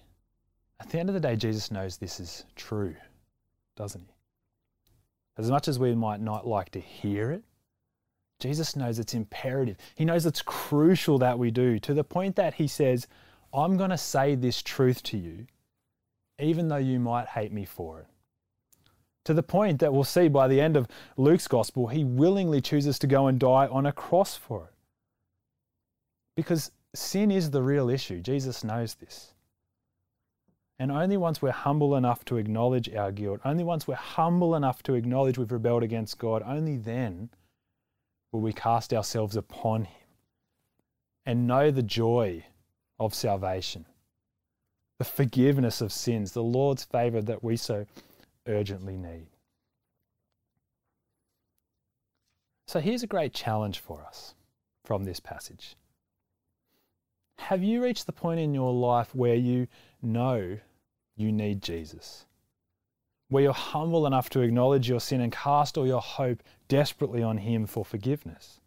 at 0.79 0.89
the 0.89 0.99
end 0.99 1.09
of 1.09 1.13
the 1.13 1.19
day, 1.19 1.35
Jesus 1.35 1.71
knows 1.71 1.97
this 1.97 2.19
is 2.19 2.45
true, 2.55 2.95
doesn't 3.75 4.05
he? 4.07 4.13
As 5.37 5.49
much 5.49 5.67
as 5.67 5.79
we 5.79 5.95
might 5.95 6.21
not 6.21 6.47
like 6.47 6.69
to 6.71 6.79
hear 6.79 7.31
it, 7.31 7.43
Jesus 8.39 8.75
knows 8.75 8.99
it's 8.99 9.13
imperative. 9.13 9.77
He 9.95 10.05
knows 10.05 10.25
it's 10.25 10.41
crucial 10.41 11.17
that 11.19 11.37
we 11.37 11.51
do 11.51 11.77
to 11.79 11.93
the 11.93 12.03
point 12.03 12.35
that 12.37 12.53
he 12.53 12.67
says, 12.67 13.07
I'm 13.53 13.77
going 13.77 13.89
to 13.89 13.97
say 13.97 14.35
this 14.35 14.61
truth 14.61 15.03
to 15.03 15.17
you, 15.17 15.47
even 16.39 16.69
though 16.69 16.77
you 16.77 16.99
might 16.99 17.27
hate 17.27 17.51
me 17.51 17.65
for 17.65 17.99
it. 17.99 18.07
To 19.25 19.33
the 19.33 19.43
point 19.43 19.79
that 19.79 19.93
we'll 19.93 20.05
see 20.05 20.27
by 20.27 20.47
the 20.47 20.61
end 20.61 20.77
of 20.77 20.87
Luke's 21.17 21.47
gospel, 21.47 21.87
he 21.87 22.03
willingly 22.03 22.61
chooses 22.61 22.97
to 22.99 23.07
go 23.07 23.27
and 23.27 23.39
die 23.39 23.67
on 23.67 23.85
a 23.85 23.91
cross 23.91 24.35
for 24.35 24.65
it. 24.65 24.73
Because 26.35 26.71
sin 26.95 27.29
is 27.29 27.51
the 27.51 27.61
real 27.61 27.89
issue. 27.89 28.21
Jesus 28.21 28.63
knows 28.63 28.95
this. 28.95 29.33
And 30.79 30.91
only 30.91 31.17
once 31.17 31.41
we're 31.41 31.51
humble 31.51 31.97
enough 31.97 32.23
to 32.25 32.37
acknowledge 32.37 32.93
our 32.95 33.11
guilt, 33.11 33.41
only 33.43 33.65
once 33.65 33.85
we're 33.85 33.95
humble 33.95 34.55
enough 34.55 34.81
to 34.83 34.93
acknowledge 34.93 35.37
we've 35.37 35.51
rebelled 35.51 35.83
against 35.83 36.17
God, 36.17 36.41
only 36.45 36.77
then 36.77 37.29
will 38.31 38.41
we 38.41 38.53
cast 38.53 38.93
ourselves 38.93 39.35
upon 39.35 39.85
Him 39.85 40.07
and 41.25 41.47
know 41.47 41.71
the 41.71 41.83
joy 41.83 42.45
of 42.99 43.13
salvation, 43.13 43.85
the 44.97 45.05
forgiveness 45.05 45.81
of 45.81 45.91
sins, 45.91 46.31
the 46.31 46.43
Lord's 46.43 46.83
favour 46.83 47.21
that 47.21 47.43
we 47.43 47.55
so 47.55 47.85
urgently 48.47 48.97
need. 48.97 49.27
So 52.67 52.79
here's 52.79 53.03
a 53.03 53.07
great 53.07 53.33
challenge 53.33 53.79
for 53.79 54.03
us 54.03 54.35
from 54.83 55.03
this 55.03 55.19
passage. 55.19 55.75
Have 57.39 57.63
you 57.63 57.83
reached 57.83 58.05
the 58.05 58.11
point 58.11 58.39
in 58.39 58.53
your 58.53 58.73
life 58.73 59.15
where 59.15 59.35
you 59.35 59.67
know 60.01 60.59
you 61.15 61.31
need 61.31 61.63
Jesus? 61.63 62.25
Where 63.29 63.43
you're 63.43 63.53
humble 63.53 64.05
enough 64.05 64.29
to 64.31 64.41
acknowledge 64.41 64.89
your 64.89 64.99
sin 64.99 65.21
and 65.21 65.31
cast 65.31 65.77
all 65.77 65.87
your 65.87 66.01
hope 66.01 66.43
desperately 66.67 67.23
on 67.23 67.37
Him 67.37 67.65
for 67.65 67.85
forgiveness? 67.85 68.59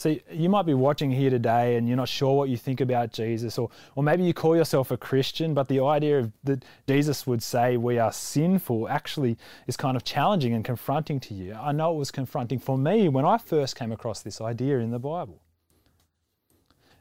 So 0.00 0.16
you 0.32 0.48
might 0.48 0.64
be 0.64 0.72
watching 0.72 1.10
here 1.10 1.28
today 1.28 1.76
and 1.76 1.86
you're 1.86 1.94
not 1.94 2.08
sure 2.08 2.34
what 2.34 2.48
you 2.48 2.56
think 2.56 2.80
about 2.80 3.12
Jesus, 3.12 3.58
or, 3.58 3.68
or 3.94 4.02
maybe 4.02 4.22
you 4.22 4.32
call 4.32 4.56
yourself 4.56 4.90
a 4.90 4.96
Christian, 4.96 5.52
but 5.52 5.68
the 5.68 5.80
idea 5.80 6.20
of 6.20 6.32
that 6.44 6.64
Jesus 6.88 7.26
would 7.26 7.42
say 7.42 7.76
we 7.76 7.98
are 7.98 8.10
sinful 8.10 8.88
actually 8.88 9.36
is 9.66 9.76
kind 9.76 9.98
of 9.98 10.04
challenging 10.04 10.54
and 10.54 10.64
confronting 10.64 11.20
to 11.20 11.34
you. 11.34 11.52
I 11.52 11.72
know 11.72 11.92
it 11.94 11.98
was 11.98 12.10
confronting 12.10 12.58
for 12.58 12.78
me 12.78 13.10
when 13.10 13.26
I 13.26 13.36
first 13.36 13.76
came 13.76 13.92
across 13.92 14.22
this 14.22 14.40
idea 14.40 14.78
in 14.78 14.90
the 14.90 14.98
Bible. 14.98 15.42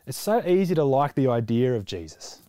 It's 0.05 0.17
so 0.17 0.45
easy 0.45 0.75
to 0.75 0.83
like 0.83 1.15
the 1.15 1.29
idea 1.29 1.75
of 1.75 1.85
Jesus, 1.85 2.41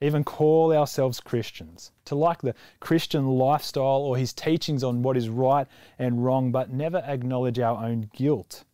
even 0.00 0.24
call 0.24 0.72
ourselves 0.72 1.20
Christians, 1.20 1.92
to 2.04 2.14
like 2.14 2.42
the 2.42 2.54
Christian 2.80 3.26
lifestyle 3.26 4.02
or 4.02 4.16
his 4.16 4.32
teachings 4.32 4.84
on 4.84 5.02
what 5.02 5.16
is 5.16 5.28
right 5.28 5.66
and 5.98 6.24
wrong, 6.24 6.52
but 6.52 6.70
never 6.70 6.98
acknowledge 6.98 7.58
our 7.58 7.84
own 7.84 8.10
guilt, 8.14 8.64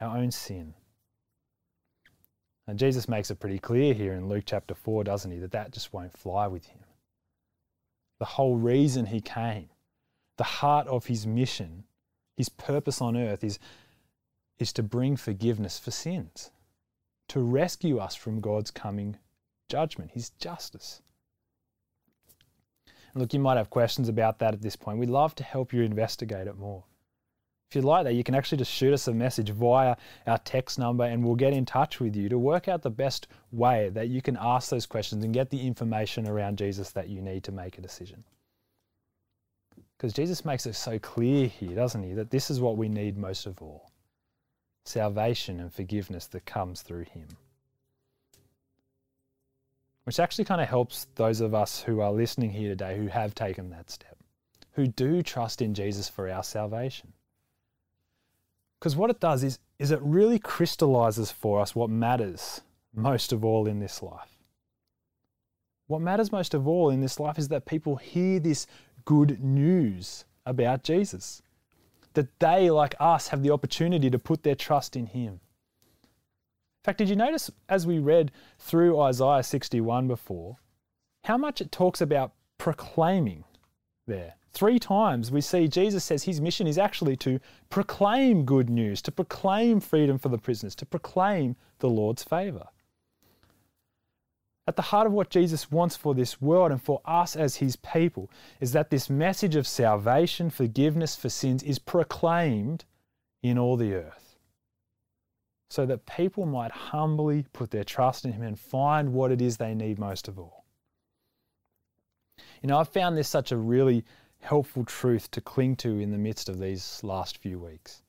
our 0.00 0.16
own 0.16 0.30
sin. 0.30 0.74
And 2.66 2.78
Jesus 2.78 3.08
makes 3.08 3.30
it 3.30 3.40
pretty 3.40 3.58
clear 3.58 3.94
here 3.94 4.12
in 4.12 4.28
Luke 4.28 4.44
chapter 4.46 4.74
4, 4.74 5.04
doesn't 5.04 5.30
he, 5.30 5.38
that 5.38 5.52
that 5.52 5.72
just 5.72 5.92
won't 5.92 6.16
fly 6.16 6.46
with 6.46 6.66
him. 6.66 6.80
The 8.18 8.26
whole 8.26 8.56
reason 8.56 9.06
he 9.06 9.20
came, 9.20 9.70
the 10.36 10.44
heart 10.44 10.86
of 10.86 11.06
his 11.06 11.26
mission, 11.26 11.84
his 12.36 12.48
purpose 12.48 13.00
on 13.00 13.16
earth 13.16 13.42
is, 13.42 13.58
is 14.58 14.72
to 14.74 14.82
bring 14.82 15.16
forgiveness 15.16 15.78
for 15.78 15.90
sins 15.90 16.50
to 17.30 17.40
rescue 17.40 17.98
us 17.98 18.16
from 18.16 18.40
God's 18.40 18.72
coming 18.72 19.16
judgment, 19.70 20.10
His 20.12 20.30
justice. 20.30 21.00
And 23.12 23.20
look, 23.20 23.32
you 23.32 23.40
might 23.40 23.56
have 23.56 23.70
questions 23.70 24.08
about 24.08 24.38
that 24.38 24.54
at 24.54 24.62
this 24.62 24.76
point. 24.76 24.98
We'd 24.98 25.10
love 25.10 25.34
to 25.36 25.44
help 25.44 25.72
you 25.72 25.82
investigate 25.82 26.46
it 26.46 26.58
more. 26.58 26.84
If 27.68 27.76
you'd 27.76 27.84
like 27.84 28.04
that, 28.04 28.14
you 28.14 28.24
can 28.24 28.34
actually 28.34 28.58
just 28.58 28.72
shoot 28.72 28.92
us 28.92 29.06
a 29.06 29.14
message 29.14 29.50
via 29.50 29.96
our 30.26 30.38
text 30.38 30.78
number 30.78 31.04
and 31.04 31.24
we'll 31.24 31.36
get 31.36 31.52
in 31.52 31.64
touch 31.64 32.00
with 32.00 32.16
you 32.16 32.28
to 32.28 32.38
work 32.38 32.66
out 32.66 32.82
the 32.82 32.90
best 32.90 33.28
way 33.52 33.90
that 33.90 34.08
you 34.08 34.20
can 34.20 34.36
ask 34.40 34.70
those 34.70 34.86
questions 34.86 35.24
and 35.24 35.32
get 35.32 35.50
the 35.50 35.66
information 35.66 36.28
around 36.28 36.58
Jesus 36.58 36.90
that 36.90 37.08
you 37.08 37.22
need 37.22 37.44
to 37.44 37.52
make 37.52 37.78
a 37.78 37.80
decision. 37.80 38.24
Because 39.96 40.12
Jesus 40.12 40.44
makes 40.44 40.66
it 40.66 40.74
so 40.74 40.98
clear 40.98 41.46
here, 41.46 41.76
doesn't 41.76 42.02
he, 42.02 42.12
that 42.14 42.30
this 42.30 42.50
is 42.50 42.60
what 42.60 42.76
we 42.76 42.88
need 42.88 43.16
most 43.16 43.46
of 43.46 43.62
all 43.62 43.90
salvation 44.84 45.60
and 45.60 45.72
forgiveness 45.72 46.26
that 46.26 46.44
comes 46.46 46.82
through 46.82 47.04
Him. 47.04 47.28
Which 50.04 50.18
actually 50.18 50.44
kind 50.44 50.60
of 50.60 50.68
helps 50.68 51.06
those 51.14 51.40
of 51.40 51.54
us 51.54 51.82
who 51.82 52.00
are 52.00 52.12
listening 52.12 52.50
here 52.50 52.68
today 52.70 52.96
who 52.96 53.08
have 53.08 53.34
taken 53.34 53.70
that 53.70 53.90
step, 53.90 54.16
who 54.72 54.86
do 54.86 55.22
trust 55.22 55.62
in 55.62 55.74
Jesus 55.74 56.08
for 56.08 56.28
our 56.28 56.42
salvation. 56.42 57.12
Because 58.78 58.96
what 58.96 59.10
it 59.10 59.20
does 59.20 59.44
is, 59.44 59.58
is 59.78 59.90
it 59.90 60.00
really 60.02 60.38
crystallizes 60.38 61.30
for 61.30 61.60
us 61.60 61.74
what 61.74 61.90
matters 61.90 62.62
most 62.94 63.32
of 63.32 63.44
all 63.44 63.66
in 63.66 63.78
this 63.78 64.02
life. 64.02 64.38
What 65.86 66.00
matters 66.00 66.32
most 66.32 66.54
of 66.54 66.66
all 66.66 66.90
in 66.90 67.00
this 67.00 67.20
life 67.20 67.38
is 67.38 67.48
that 67.48 67.66
people 67.66 67.96
hear 67.96 68.40
this 68.40 68.66
good 69.04 69.42
news 69.42 70.24
about 70.46 70.82
Jesus 70.82 71.42
that 72.14 72.38
they, 72.40 72.70
like 72.70 72.94
us, 72.98 73.28
have 73.28 73.42
the 73.42 73.50
opportunity 73.50 74.10
to 74.10 74.18
put 74.18 74.42
their 74.42 74.54
trust 74.54 74.96
in 74.96 75.06
Him. 75.06 75.40
In 76.80 76.84
fact, 76.84 76.98
did 76.98 77.10
you 77.10 77.16
notice 77.16 77.50
as 77.68 77.86
we 77.86 77.98
read 77.98 78.32
through 78.58 78.98
Isaiah 79.00 79.42
61 79.42 80.08
before, 80.08 80.56
how 81.24 81.36
much 81.36 81.60
it 81.60 81.70
talks 81.70 82.00
about 82.00 82.32
proclaiming 82.56 83.44
there? 84.06 84.36
Three 84.52 84.78
times 84.78 85.30
we 85.30 85.42
see 85.42 85.68
Jesus 85.68 86.04
says 86.04 86.24
his 86.24 86.40
mission 86.40 86.66
is 86.66 86.78
actually 86.78 87.16
to 87.18 87.38
proclaim 87.68 88.46
good 88.46 88.70
news, 88.70 89.02
to 89.02 89.12
proclaim 89.12 89.78
freedom 89.78 90.16
for 90.16 90.30
the 90.30 90.38
prisoners, 90.38 90.74
to 90.76 90.86
proclaim 90.86 91.54
the 91.80 91.88
Lord's 91.90 92.24
favour. 92.24 92.68
At 94.66 94.76
the 94.76 94.82
heart 94.82 95.06
of 95.06 95.12
what 95.12 95.30
Jesus 95.30 95.70
wants 95.70 95.96
for 95.96 96.14
this 96.14 96.40
world 96.40 96.72
and 96.72 96.82
for 96.82 97.02
us 97.04 97.36
as 97.36 97.56
his 97.56 97.76
people 97.76 98.30
is 98.58 98.72
that 98.72 98.88
this 98.88 99.10
message 99.10 99.54
of 99.54 99.66
salvation, 99.66 100.48
forgiveness 100.48 101.14
for 101.14 101.28
sins 101.28 101.62
is 101.62 101.78
proclaimed 101.78 102.86
in 103.42 103.58
all 103.58 103.76
the 103.76 103.92
earth. 103.94 104.29
So 105.70 105.86
that 105.86 106.04
people 106.04 106.46
might 106.46 106.72
humbly 106.72 107.46
put 107.52 107.70
their 107.70 107.84
trust 107.84 108.24
in 108.24 108.32
him 108.32 108.42
and 108.42 108.58
find 108.58 109.12
what 109.12 109.30
it 109.30 109.40
is 109.40 109.56
they 109.56 109.74
need 109.74 109.98
most 109.98 110.26
of 110.26 110.38
all. 110.38 110.64
You 112.60 112.68
know, 112.68 112.78
I've 112.78 112.88
found 112.88 113.16
this 113.16 113.28
such 113.28 113.52
a 113.52 113.56
really 113.56 114.04
helpful 114.40 114.84
truth 114.84 115.30
to 115.30 115.40
cling 115.40 115.76
to 115.76 116.00
in 116.00 116.10
the 116.10 116.18
midst 116.18 116.48
of 116.48 116.58
these 116.58 117.00
last 117.04 117.38
few 117.38 117.58
weeks. 117.58 118.02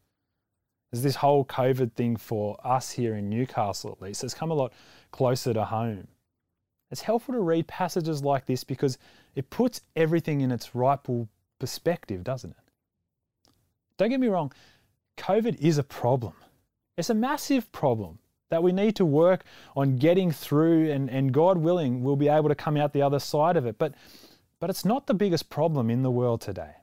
There's 0.91 1.04
this 1.04 1.15
whole 1.15 1.45
COVID 1.45 1.93
thing 1.93 2.17
for 2.17 2.58
us 2.65 2.91
here 2.91 3.15
in 3.15 3.30
Newcastle, 3.30 3.91
at 3.91 4.02
least, 4.02 4.24
has 4.24 4.34
come 4.34 4.52
a 4.52 4.56
lot 4.56 4.74
closer 5.12 5.54
to 5.54 5.63
home. 5.63 6.08
It's 6.89 7.02
helpful 7.02 7.34
to 7.34 7.39
read 7.39 7.67
passages 7.67 8.24
like 8.24 8.45
this 8.45 8.63
because 8.63 8.97
it 9.36 9.50
puts 9.50 9.82
everything 9.95 10.41
in 10.41 10.52
its 10.52 10.76
rightful 10.76 11.30
perspective, 11.60 12.24
doesn't 12.24 12.52
it? 12.52 13.52
Don't 13.97 14.10
get 14.10 14.19
me 14.19 14.28
wrong, 14.28 14.52
COVID 15.17 15.58
is 15.60 15.78
a 15.78 15.84
problem. 15.84 16.34
It's 17.01 17.09
a 17.09 17.15
massive 17.15 17.71
problem 17.71 18.19
that 18.51 18.61
we 18.61 18.71
need 18.71 18.95
to 18.97 19.05
work 19.05 19.43
on 19.75 19.97
getting 19.97 20.31
through, 20.31 20.91
and, 20.91 21.09
and 21.09 21.33
God 21.33 21.57
willing, 21.57 22.03
we'll 22.03 22.15
be 22.15 22.27
able 22.27 22.49
to 22.49 22.53
come 22.53 22.77
out 22.77 22.93
the 22.93 23.01
other 23.01 23.17
side 23.17 23.57
of 23.57 23.65
it. 23.65 23.79
But, 23.79 23.95
but 24.59 24.69
it's 24.69 24.85
not 24.85 25.07
the 25.07 25.15
biggest 25.15 25.49
problem 25.49 25.89
in 25.89 26.03
the 26.03 26.11
world 26.11 26.41
today. 26.41 26.75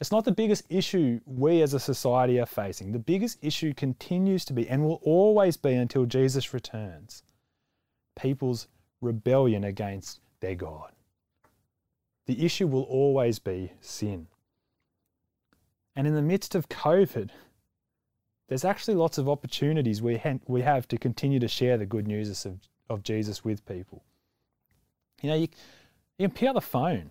It's 0.00 0.10
not 0.10 0.24
the 0.24 0.32
biggest 0.32 0.64
issue 0.70 1.20
we 1.26 1.60
as 1.60 1.74
a 1.74 1.78
society 1.78 2.40
are 2.40 2.46
facing. 2.46 2.92
The 2.92 2.98
biggest 2.98 3.36
issue 3.42 3.74
continues 3.74 4.46
to 4.46 4.54
be, 4.54 4.66
and 4.66 4.82
will 4.82 5.00
always 5.02 5.58
be 5.58 5.74
until 5.74 6.06
Jesus 6.06 6.54
returns, 6.54 7.22
people's 8.18 8.66
rebellion 9.02 9.62
against 9.62 10.20
their 10.40 10.54
God. 10.54 10.92
The 12.24 12.46
issue 12.46 12.66
will 12.66 12.84
always 12.84 13.38
be 13.38 13.72
sin. 13.82 14.28
And 15.94 16.06
in 16.06 16.14
the 16.14 16.22
midst 16.22 16.54
of 16.54 16.70
COVID, 16.70 17.28
there's 18.48 18.64
actually 18.64 18.94
lots 18.94 19.18
of 19.18 19.28
opportunities 19.28 20.02
we, 20.02 20.16
ha- 20.16 20.40
we 20.46 20.62
have 20.62 20.88
to 20.88 20.98
continue 20.98 21.38
to 21.38 21.48
share 21.48 21.76
the 21.76 21.86
good 21.86 22.06
news 22.06 22.44
of, 22.44 22.58
of 22.88 23.02
Jesus 23.02 23.44
with 23.44 23.64
people. 23.66 24.02
You 25.22 25.30
know, 25.30 25.36
you, 25.36 25.48
you 26.18 26.28
can 26.28 26.34
pick 26.34 26.48
up 26.48 26.54
the 26.54 26.60
phone, 26.60 27.10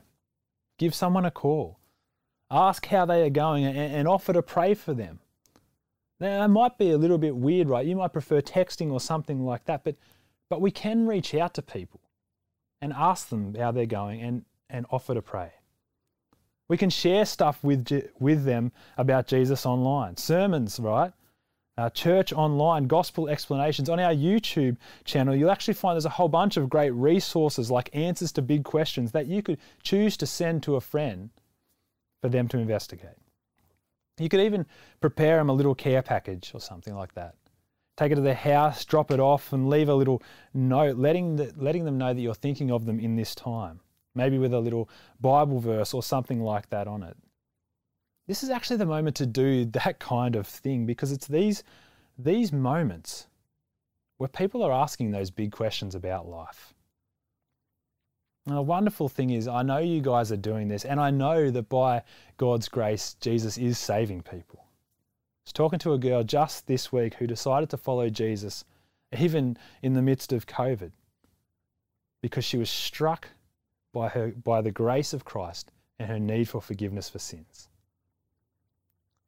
give 0.77 0.93
someone 0.93 1.25
a 1.25 1.31
call, 1.31 1.79
ask 2.49 2.85
how 2.87 3.05
they 3.05 3.23
are 3.23 3.29
going, 3.29 3.65
and, 3.65 3.77
and 3.77 4.07
offer 4.07 4.33
to 4.33 4.41
pray 4.41 4.73
for 4.73 4.93
them. 4.93 5.19
Now, 6.19 6.43
it 6.43 6.47
might 6.47 6.79
be 6.79 6.89
a 6.89 6.97
little 6.97 7.19
bit 7.19 7.35
weird, 7.35 7.69
right? 7.69 7.85
You 7.85 7.95
might 7.95 8.13
prefer 8.13 8.41
texting 8.41 8.91
or 8.91 8.99
something 8.99 9.45
like 9.45 9.65
that, 9.65 9.83
but, 9.83 9.95
but 10.49 10.61
we 10.61 10.71
can 10.71 11.05
reach 11.05 11.35
out 11.35 11.53
to 11.55 11.61
people 11.61 12.01
and 12.81 12.91
ask 12.93 13.29
them 13.29 13.53
how 13.53 13.71
they're 13.71 13.85
going 13.85 14.21
and, 14.21 14.45
and 14.69 14.87
offer 14.89 15.13
to 15.13 15.21
pray. 15.21 15.51
We 16.67 16.77
can 16.77 16.89
share 16.89 17.25
stuff 17.25 17.63
with, 17.63 17.87
with 18.19 18.45
them 18.45 18.71
about 18.97 19.27
Jesus 19.27 19.65
online. 19.65 20.17
Sermons, 20.17 20.79
right? 20.79 21.13
Uh, 21.77 21.89
church 21.91 22.33
online, 22.33 22.87
gospel 22.87 23.29
explanations. 23.29 23.89
On 23.89 23.99
our 23.99 24.13
YouTube 24.13 24.77
channel, 25.05 25.35
you'll 25.35 25.51
actually 25.51 25.75
find 25.75 25.95
there's 25.95 26.05
a 26.05 26.09
whole 26.09 26.27
bunch 26.27 26.57
of 26.57 26.69
great 26.69 26.91
resources 26.91 27.69
like 27.69 27.89
answers 27.93 28.31
to 28.33 28.41
big 28.41 28.63
questions 28.63 29.11
that 29.11 29.27
you 29.27 29.43
could 29.43 29.59
choose 29.83 30.17
to 30.17 30.25
send 30.25 30.63
to 30.63 30.75
a 30.75 30.81
friend 30.81 31.29
for 32.21 32.29
them 32.29 32.47
to 32.47 32.57
investigate. 32.57 33.17
You 34.17 34.29
could 34.29 34.39
even 34.39 34.65
prepare 35.01 35.37
them 35.37 35.49
a 35.49 35.53
little 35.53 35.75
care 35.75 36.01
package 36.01 36.51
or 36.55 36.59
something 36.59 36.95
like 36.95 37.13
that. 37.13 37.35
Take 37.95 38.11
it 38.11 38.15
to 38.15 38.21
their 38.21 38.33
house, 38.33 38.83
drop 38.83 39.11
it 39.11 39.19
off, 39.19 39.53
and 39.53 39.69
leave 39.69 39.89
a 39.89 39.93
little 39.93 40.23
note 40.55 40.97
letting, 40.97 41.35
the, 41.35 41.53
letting 41.57 41.85
them 41.85 41.99
know 41.99 42.13
that 42.13 42.21
you're 42.21 42.33
thinking 42.33 42.71
of 42.71 42.85
them 42.85 42.99
in 42.99 43.15
this 43.15 43.35
time 43.35 43.81
maybe 44.17 44.37
with 44.37 44.53
a 44.53 44.59
little 44.59 44.89
Bible 45.21 45.59
verse 45.59 45.93
or 45.93 46.03
something 46.03 46.41
like 46.41 46.69
that 46.71 46.87
on 46.87 47.03
it. 47.03 47.15
This 48.27 48.43
is 48.43 48.49
actually 48.49 48.77
the 48.77 48.85
moment 48.85 49.15
to 49.17 49.25
do 49.25 49.65
that 49.65 49.99
kind 49.99 50.35
of 50.35 50.45
thing 50.45 50.85
because 50.85 51.11
it's 51.11 51.27
these, 51.27 51.63
these 52.17 52.51
moments 52.51 53.27
where 54.17 54.27
people 54.27 54.63
are 54.63 54.71
asking 54.71 55.11
those 55.11 55.31
big 55.31 55.51
questions 55.51 55.95
about 55.95 56.27
life. 56.27 56.73
And 58.45 58.55
the 58.55 58.61
wonderful 58.61 59.09
thing 59.09 59.29
is, 59.29 59.47
I 59.47 59.61
know 59.61 59.77
you 59.77 60.01
guys 60.01 60.31
are 60.31 60.37
doing 60.37 60.67
this, 60.67 60.85
and 60.85 60.99
I 60.99 61.09
know 61.09 61.51
that 61.51 61.69
by 61.69 62.03
God's 62.37 62.69
grace, 62.69 63.15
Jesus 63.19 63.57
is 63.57 63.77
saving 63.77 64.23
people. 64.23 64.59
I 64.61 65.47
was 65.47 65.53
talking 65.53 65.79
to 65.79 65.93
a 65.93 65.97
girl 65.97 66.23
just 66.23 66.67
this 66.67 66.91
week 66.91 67.15
who 67.15 67.27
decided 67.27 67.69
to 67.69 67.77
follow 67.77 68.09
Jesus 68.09 68.65
even 69.17 69.57
in 69.81 69.93
the 69.93 70.01
midst 70.01 70.33
of 70.33 70.45
COVID 70.45 70.91
because 72.21 72.43
she 72.43 72.57
was 72.57 72.69
struck 72.69 73.29
by, 73.93 74.09
her, 74.09 74.29
by 74.31 74.61
the 74.61 74.71
grace 74.71 75.13
of 75.13 75.23
Christ 75.23 75.71
and 75.99 76.09
her 76.09 76.19
need 76.19 76.49
for 76.49 76.61
forgiveness 76.61 77.09
for 77.09 77.19
sins. 77.19 77.69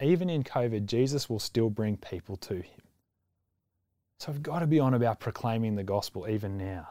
Even 0.02 0.30
in 0.30 0.44
COVID, 0.44 0.86
Jesus 0.86 1.30
will 1.30 1.40
still 1.40 1.70
bring 1.70 1.98
people 1.98 2.38
to 2.38 2.56
him. 2.56 2.82
So 4.20 4.32
we've 4.32 4.44
got 4.44 4.60
to 4.60 4.68
be 4.68 4.80
on 4.80 4.94
about 4.94 5.20
proclaiming 5.20 5.76
the 5.76 5.84
gospel 5.84 6.28
even 6.28 6.58
now. 6.58 6.88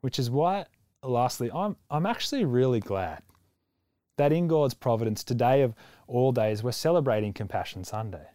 Which 0.00 0.18
is 0.18 0.30
why, 0.30 0.66
lastly, 1.02 1.50
I'm, 1.52 1.76
I'm 1.90 2.06
actually 2.06 2.44
really 2.44 2.80
glad 2.80 3.22
that 4.16 4.32
in 4.32 4.48
God's 4.48 4.74
providence, 4.74 5.24
today 5.24 5.62
of 5.62 5.74
all 6.06 6.32
days, 6.32 6.62
we're 6.62 6.72
celebrating 6.72 7.32
Compassion 7.32 7.84
Sunday. 7.84 8.26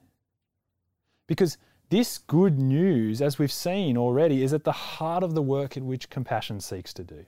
Because 1.28 1.58
this 1.90 2.18
good 2.18 2.60
news, 2.60 3.22
as 3.22 3.40
we've 3.40 3.52
seen 3.52 3.98
already, 3.98 4.44
is 4.44 4.54
at 4.54 4.64
the 4.64 4.72
heart 4.72 5.24
of 5.24 5.34
the 5.34 5.42
work 5.42 5.78
in 5.78 5.86
which 5.86 6.10
compassion 6.10 6.60
seeks 6.60 6.94
to 6.94 7.04
do. 7.04 7.26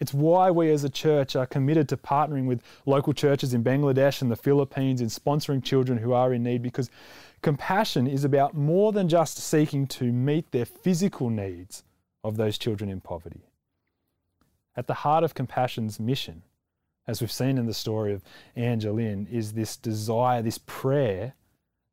It's 0.00 0.14
why 0.14 0.50
we 0.50 0.70
as 0.70 0.82
a 0.82 0.88
church 0.88 1.36
are 1.36 1.44
committed 1.44 1.88
to 1.90 1.96
partnering 1.96 2.46
with 2.46 2.62
local 2.86 3.12
churches 3.12 3.52
in 3.52 3.62
Bangladesh 3.62 4.22
and 4.22 4.30
the 4.30 4.36
Philippines 4.36 5.02
in 5.02 5.08
sponsoring 5.08 5.62
children 5.62 5.98
who 5.98 6.14
are 6.14 6.32
in 6.32 6.42
need 6.42 6.62
because 6.62 6.90
compassion 7.42 8.06
is 8.06 8.24
about 8.24 8.54
more 8.54 8.92
than 8.92 9.10
just 9.10 9.36
seeking 9.36 9.86
to 9.88 10.10
meet 10.10 10.50
their 10.52 10.64
physical 10.64 11.28
needs 11.28 11.84
of 12.24 12.38
those 12.38 12.56
children 12.56 12.88
in 12.88 13.02
poverty. 13.02 13.42
At 14.74 14.86
the 14.86 14.94
heart 14.94 15.22
of 15.22 15.34
compassion's 15.34 16.00
mission, 16.00 16.42
as 17.06 17.20
we've 17.20 17.30
seen 17.30 17.58
in 17.58 17.66
the 17.66 17.74
story 17.74 18.14
of 18.14 18.22
Angeline, 18.56 19.26
is 19.30 19.52
this 19.52 19.76
desire, 19.76 20.40
this 20.40 20.58
prayer 20.58 21.34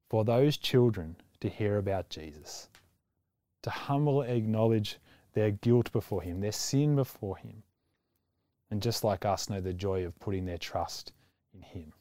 for 0.10 0.24
those 0.24 0.56
children 0.56 1.17
to 1.41 1.50
hear 1.50 1.78
about 1.78 2.10
Jesus, 2.10 2.70
to 3.63 3.70
humbly 3.70 4.30
acknowledge 4.30 4.98
their 5.34 5.52
guilt 5.52 5.91
before 5.91 6.22
Him, 6.22 6.39
their 6.39 6.52
sin 6.52 6.96
before 6.96 7.38
Him, 7.38 7.63
and 8.69 8.82
just 8.82 9.03
like 9.03 9.25
us, 9.25 9.49
know 9.49 9.62
the 9.62 9.73
joy 9.73 10.06
of 10.06 10.19
putting 10.19 10.45
their 10.45 10.58
trust 10.58 11.13
in 11.53 11.62
Him. 11.62 11.93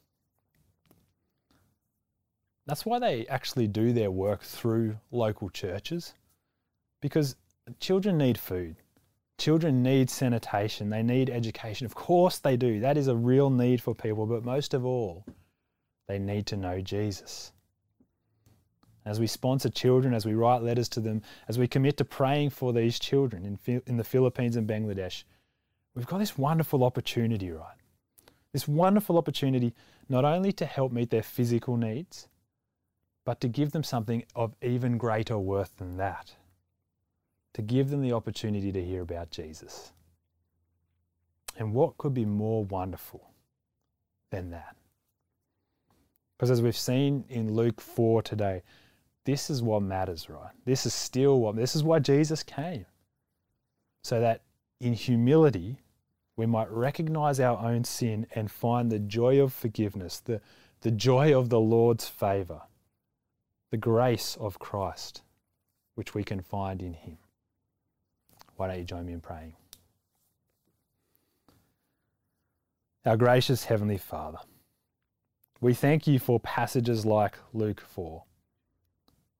That's 2.65 2.85
why 2.85 2.99
they 2.99 3.25
actually 3.27 3.67
do 3.67 3.93
their 3.93 4.11
work 4.11 4.41
through 4.41 4.97
local 5.11 5.49
churches, 5.49 6.13
because 7.01 7.35
children 7.79 8.17
need 8.17 8.37
food. 8.37 8.75
Children 9.37 9.83
need 9.83 10.09
sanitation, 10.09 10.89
they 10.89 11.03
need 11.03 11.29
education. 11.29 11.85
Of 11.85 11.95
course, 11.95 12.39
they 12.39 12.57
do. 12.57 12.79
That 12.79 12.97
is 12.97 13.07
a 13.07 13.15
real 13.15 13.49
need 13.49 13.81
for 13.81 13.93
people, 13.93 14.25
but 14.25 14.43
most 14.43 14.73
of 14.73 14.83
all, 14.83 15.25
they 16.07 16.17
need 16.17 16.47
to 16.47 16.57
know 16.57 16.81
Jesus 16.81 17.51
as 19.07 19.21
we 19.21 19.27
sponsor 19.27 19.69
children, 19.69 20.13
as 20.13 20.25
we 20.25 20.33
write 20.33 20.61
letters 20.61 20.89
to 20.89 20.99
them, 20.99 21.21
as 21.47 21.57
we 21.57 21.65
commit 21.65 21.95
to 21.95 22.03
praying 22.03 22.49
for 22.49 22.73
these 22.73 22.99
children 22.99 23.57
in, 23.65 23.81
in 23.87 23.95
the 23.95 24.03
Philippines 24.03 24.57
and 24.57 24.67
Bangladesh, 24.67 25.23
we've 25.97 26.05
got 26.05 26.19
this 26.19 26.37
wonderful 26.37 26.83
opportunity, 26.83 27.49
right? 27.49 27.75
This 28.53 28.67
wonderful 28.67 29.17
opportunity 29.17 29.73
not 30.07 30.23
only 30.23 30.51
to 30.53 30.65
help 30.65 30.91
meet 30.91 31.09
their 31.09 31.23
physical 31.23 31.75
needs, 31.75 32.27
but 33.25 33.41
to 33.41 33.47
give 33.47 33.71
them 33.71 33.83
something 33.83 34.23
of 34.35 34.53
even 34.61 34.99
greater 34.99 35.39
worth 35.39 35.75
than 35.77 35.97
that. 35.97 36.35
To 37.55 37.63
give 37.63 37.89
them 37.89 38.03
the 38.03 38.13
opportunity 38.13 38.71
to 38.71 38.83
hear 38.83 39.01
about 39.01 39.31
Jesus. 39.31 39.91
And 41.57 41.73
what 41.73 41.97
could 41.97 42.13
be 42.13 42.25
more 42.25 42.63
wonderful 42.63 43.31
than 44.29 44.51
that? 44.51 44.75
Because 46.37 46.51
as 46.51 46.61
we've 46.61 46.77
seen 46.77 47.25
in 47.27 47.55
Luke 47.55 47.81
4 47.81 48.21
today, 48.21 48.61
this 49.25 49.49
is 49.49 49.63
what 49.63 49.81
matters, 49.81 50.29
right? 50.29 50.53
This 50.63 50.85
is 50.85 50.93
still 50.93 51.39
what, 51.39 51.55
this 51.55 51.75
is 51.75 51.83
why 51.83 51.97
Jesus 51.97 52.43
came. 52.43 52.85
So 54.03 54.21
that 54.21 54.41
in 54.79 54.93
humility, 54.93 55.79
we 56.37 56.45
might 56.45 56.71
recognize 56.71 57.39
our 57.39 57.57
own 57.57 57.83
sin 57.83 58.27
and 58.33 58.49
find 58.49 58.89
the 58.89 58.99
joy 58.99 59.41
of 59.41 59.51
forgiveness, 59.51 60.19
the, 60.19 60.39
the 60.81 60.91
joy 60.91 61.37
of 61.37 61.49
the 61.49 61.59
Lord's 61.59 62.07
favor, 62.07 62.61
the 63.71 63.77
grace 63.77 64.37
of 64.39 64.59
Christ, 64.59 65.23
which 65.95 66.13
we 66.13 66.23
can 66.23 66.41
find 66.41 66.81
in 66.81 66.93
Him. 66.93 67.17
Why 68.55 68.67
don't 68.67 68.79
you 68.79 68.85
join 68.85 69.05
me 69.05 69.13
in 69.13 69.19
praying? 69.19 69.53
Our 73.05 73.17
gracious 73.17 73.65
Heavenly 73.65 73.97
Father, 73.97 74.39
we 75.59 75.73
thank 75.73 76.07
you 76.07 76.19
for 76.19 76.39
passages 76.39 77.05
like 77.05 77.37
Luke 77.51 77.81
4 77.81 78.23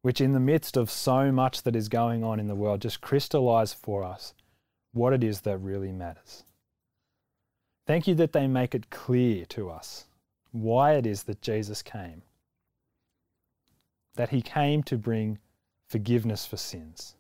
which 0.08 0.22
in 0.22 0.32
the 0.32 0.40
midst 0.40 0.78
of 0.78 0.90
so 0.90 1.34
much 1.34 1.64
that 1.64 1.76
is 1.76 1.90
going 1.90 2.24
on 2.24 2.40
in 2.40 2.48
the 2.48 2.56
world 2.56 2.82
just 2.82 3.02
crystallize 3.02 3.74
for 3.74 4.06
us 4.06 4.34
what 4.94 5.12
it 5.12 5.22
is 5.22 5.42
that 5.42 5.58
really 5.58 5.92
matters. 5.92 6.46
Thank 7.88 8.06
you 8.06 8.16
that 8.16 8.34
they 8.34 8.48
make 8.48 8.76
it 8.76 8.90
clear 8.90 9.46
to 9.46 9.70
us 9.70 10.06
why 10.52 10.96
it 10.96 11.06
is 11.06 11.24
that 11.24 11.42
Jesus 11.42 11.82
came. 11.82 12.22
That 14.16 14.30
he 14.30 14.42
came 14.42 14.84
to 14.84 14.98
bring 14.98 15.40
forgiveness 15.88 16.46
for 16.46 16.58
sins, 16.58 17.16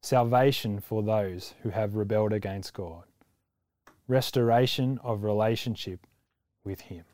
salvation 0.00 0.78
for 0.78 1.02
those 1.02 1.54
who 1.64 1.70
have 1.70 1.96
rebelled 1.96 2.32
against 2.32 2.74
God, 2.74 3.02
restoration 4.06 5.00
of 5.02 5.24
relationship 5.24 6.06
with 6.62 6.82
him. 6.82 7.04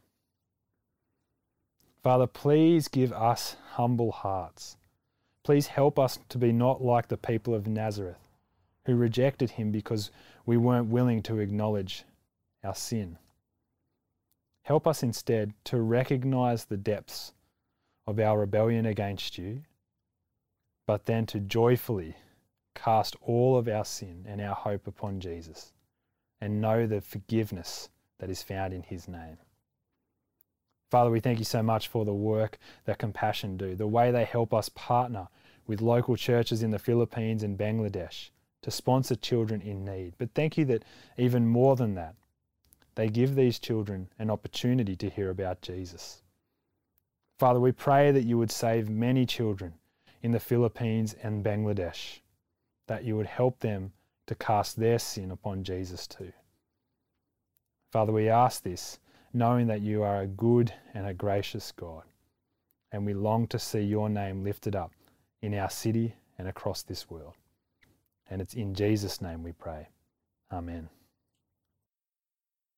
Father, 2.02 2.26
please 2.26 2.88
give 2.88 3.12
us 3.14 3.56
humble 3.72 4.12
hearts. 4.12 4.76
Please 5.42 5.68
help 5.68 5.98
us 5.98 6.18
to 6.28 6.36
be 6.36 6.52
not 6.52 6.82
like 6.82 7.08
the 7.08 7.16
people 7.16 7.54
of 7.54 7.66
Nazareth 7.66 8.28
who 8.84 8.94
rejected 8.94 9.52
him 9.52 9.70
because 9.70 10.10
we 10.44 10.58
weren't 10.58 10.90
willing 10.90 11.22
to 11.22 11.38
acknowledge 11.38 12.04
our 12.64 12.74
sin. 12.74 13.18
Help 14.62 14.86
us 14.86 15.02
instead 15.02 15.54
to 15.64 15.80
recognize 15.80 16.64
the 16.64 16.76
depths 16.76 17.32
of 18.06 18.18
our 18.18 18.40
rebellion 18.40 18.86
against 18.86 19.38
you, 19.38 19.62
but 20.86 21.06
then 21.06 21.26
to 21.26 21.40
joyfully 21.40 22.16
cast 22.74 23.16
all 23.22 23.56
of 23.56 23.68
our 23.68 23.84
sin 23.84 24.24
and 24.26 24.40
our 24.40 24.54
hope 24.54 24.86
upon 24.86 25.20
Jesus 25.20 25.72
and 26.40 26.60
know 26.60 26.86
the 26.86 27.00
forgiveness 27.00 27.88
that 28.18 28.30
is 28.30 28.42
found 28.42 28.72
in 28.72 28.82
his 28.82 29.08
name. 29.08 29.38
Father, 30.90 31.10
we 31.10 31.20
thank 31.20 31.38
you 31.38 31.44
so 31.44 31.62
much 31.62 31.88
for 31.88 32.04
the 32.04 32.14
work 32.14 32.58
that 32.86 32.98
Compassion 32.98 33.56
do, 33.56 33.74
the 33.74 33.86
way 33.86 34.10
they 34.10 34.24
help 34.24 34.54
us 34.54 34.70
partner 34.70 35.28
with 35.66 35.82
local 35.82 36.16
churches 36.16 36.62
in 36.62 36.70
the 36.70 36.78
Philippines 36.78 37.42
and 37.42 37.58
Bangladesh 37.58 38.30
to 38.62 38.70
sponsor 38.70 39.14
children 39.14 39.60
in 39.60 39.84
need. 39.84 40.14
But 40.16 40.30
thank 40.34 40.56
you 40.56 40.64
that 40.66 40.84
even 41.18 41.46
more 41.46 41.76
than 41.76 41.94
that, 41.96 42.14
they 42.98 43.08
give 43.08 43.36
these 43.36 43.60
children 43.60 44.08
an 44.18 44.28
opportunity 44.28 44.96
to 44.96 45.08
hear 45.08 45.30
about 45.30 45.62
Jesus. 45.62 46.20
Father, 47.38 47.60
we 47.60 47.70
pray 47.70 48.10
that 48.10 48.24
you 48.24 48.36
would 48.38 48.50
save 48.50 48.88
many 48.90 49.24
children 49.24 49.74
in 50.20 50.32
the 50.32 50.40
Philippines 50.40 51.14
and 51.22 51.44
Bangladesh, 51.44 52.18
that 52.88 53.04
you 53.04 53.16
would 53.16 53.28
help 53.28 53.60
them 53.60 53.92
to 54.26 54.34
cast 54.34 54.74
their 54.74 54.98
sin 54.98 55.30
upon 55.30 55.62
Jesus 55.62 56.08
too. 56.08 56.32
Father, 57.92 58.10
we 58.10 58.28
ask 58.28 58.64
this 58.64 58.98
knowing 59.32 59.68
that 59.68 59.80
you 59.80 60.02
are 60.02 60.22
a 60.22 60.26
good 60.26 60.72
and 60.92 61.06
a 61.06 61.14
gracious 61.14 61.70
God, 61.70 62.02
and 62.90 63.06
we 63.06 63.14
long 63.14 63.46
to 63.46 63.60
see 63.60 63.78
your 63.78 64.08
name 64.08 64.42
lifted 64.42 64.74
up 64.74 64.90
in 65.40 65.54
our 65.54 65.70
city 65.70 66.16
and 66.36 66.48
across 66.48 66.82
this 66.82 67.08
world. 67.08 67.34
And 68.28 68.42
it's 68.42 68.54
in 68.54 68.74
Jesus' 68.74 69.22
name 69.22 69.44
we 69.44 69.52
pray. 69.52 69.86
Amen. 70.50 70.88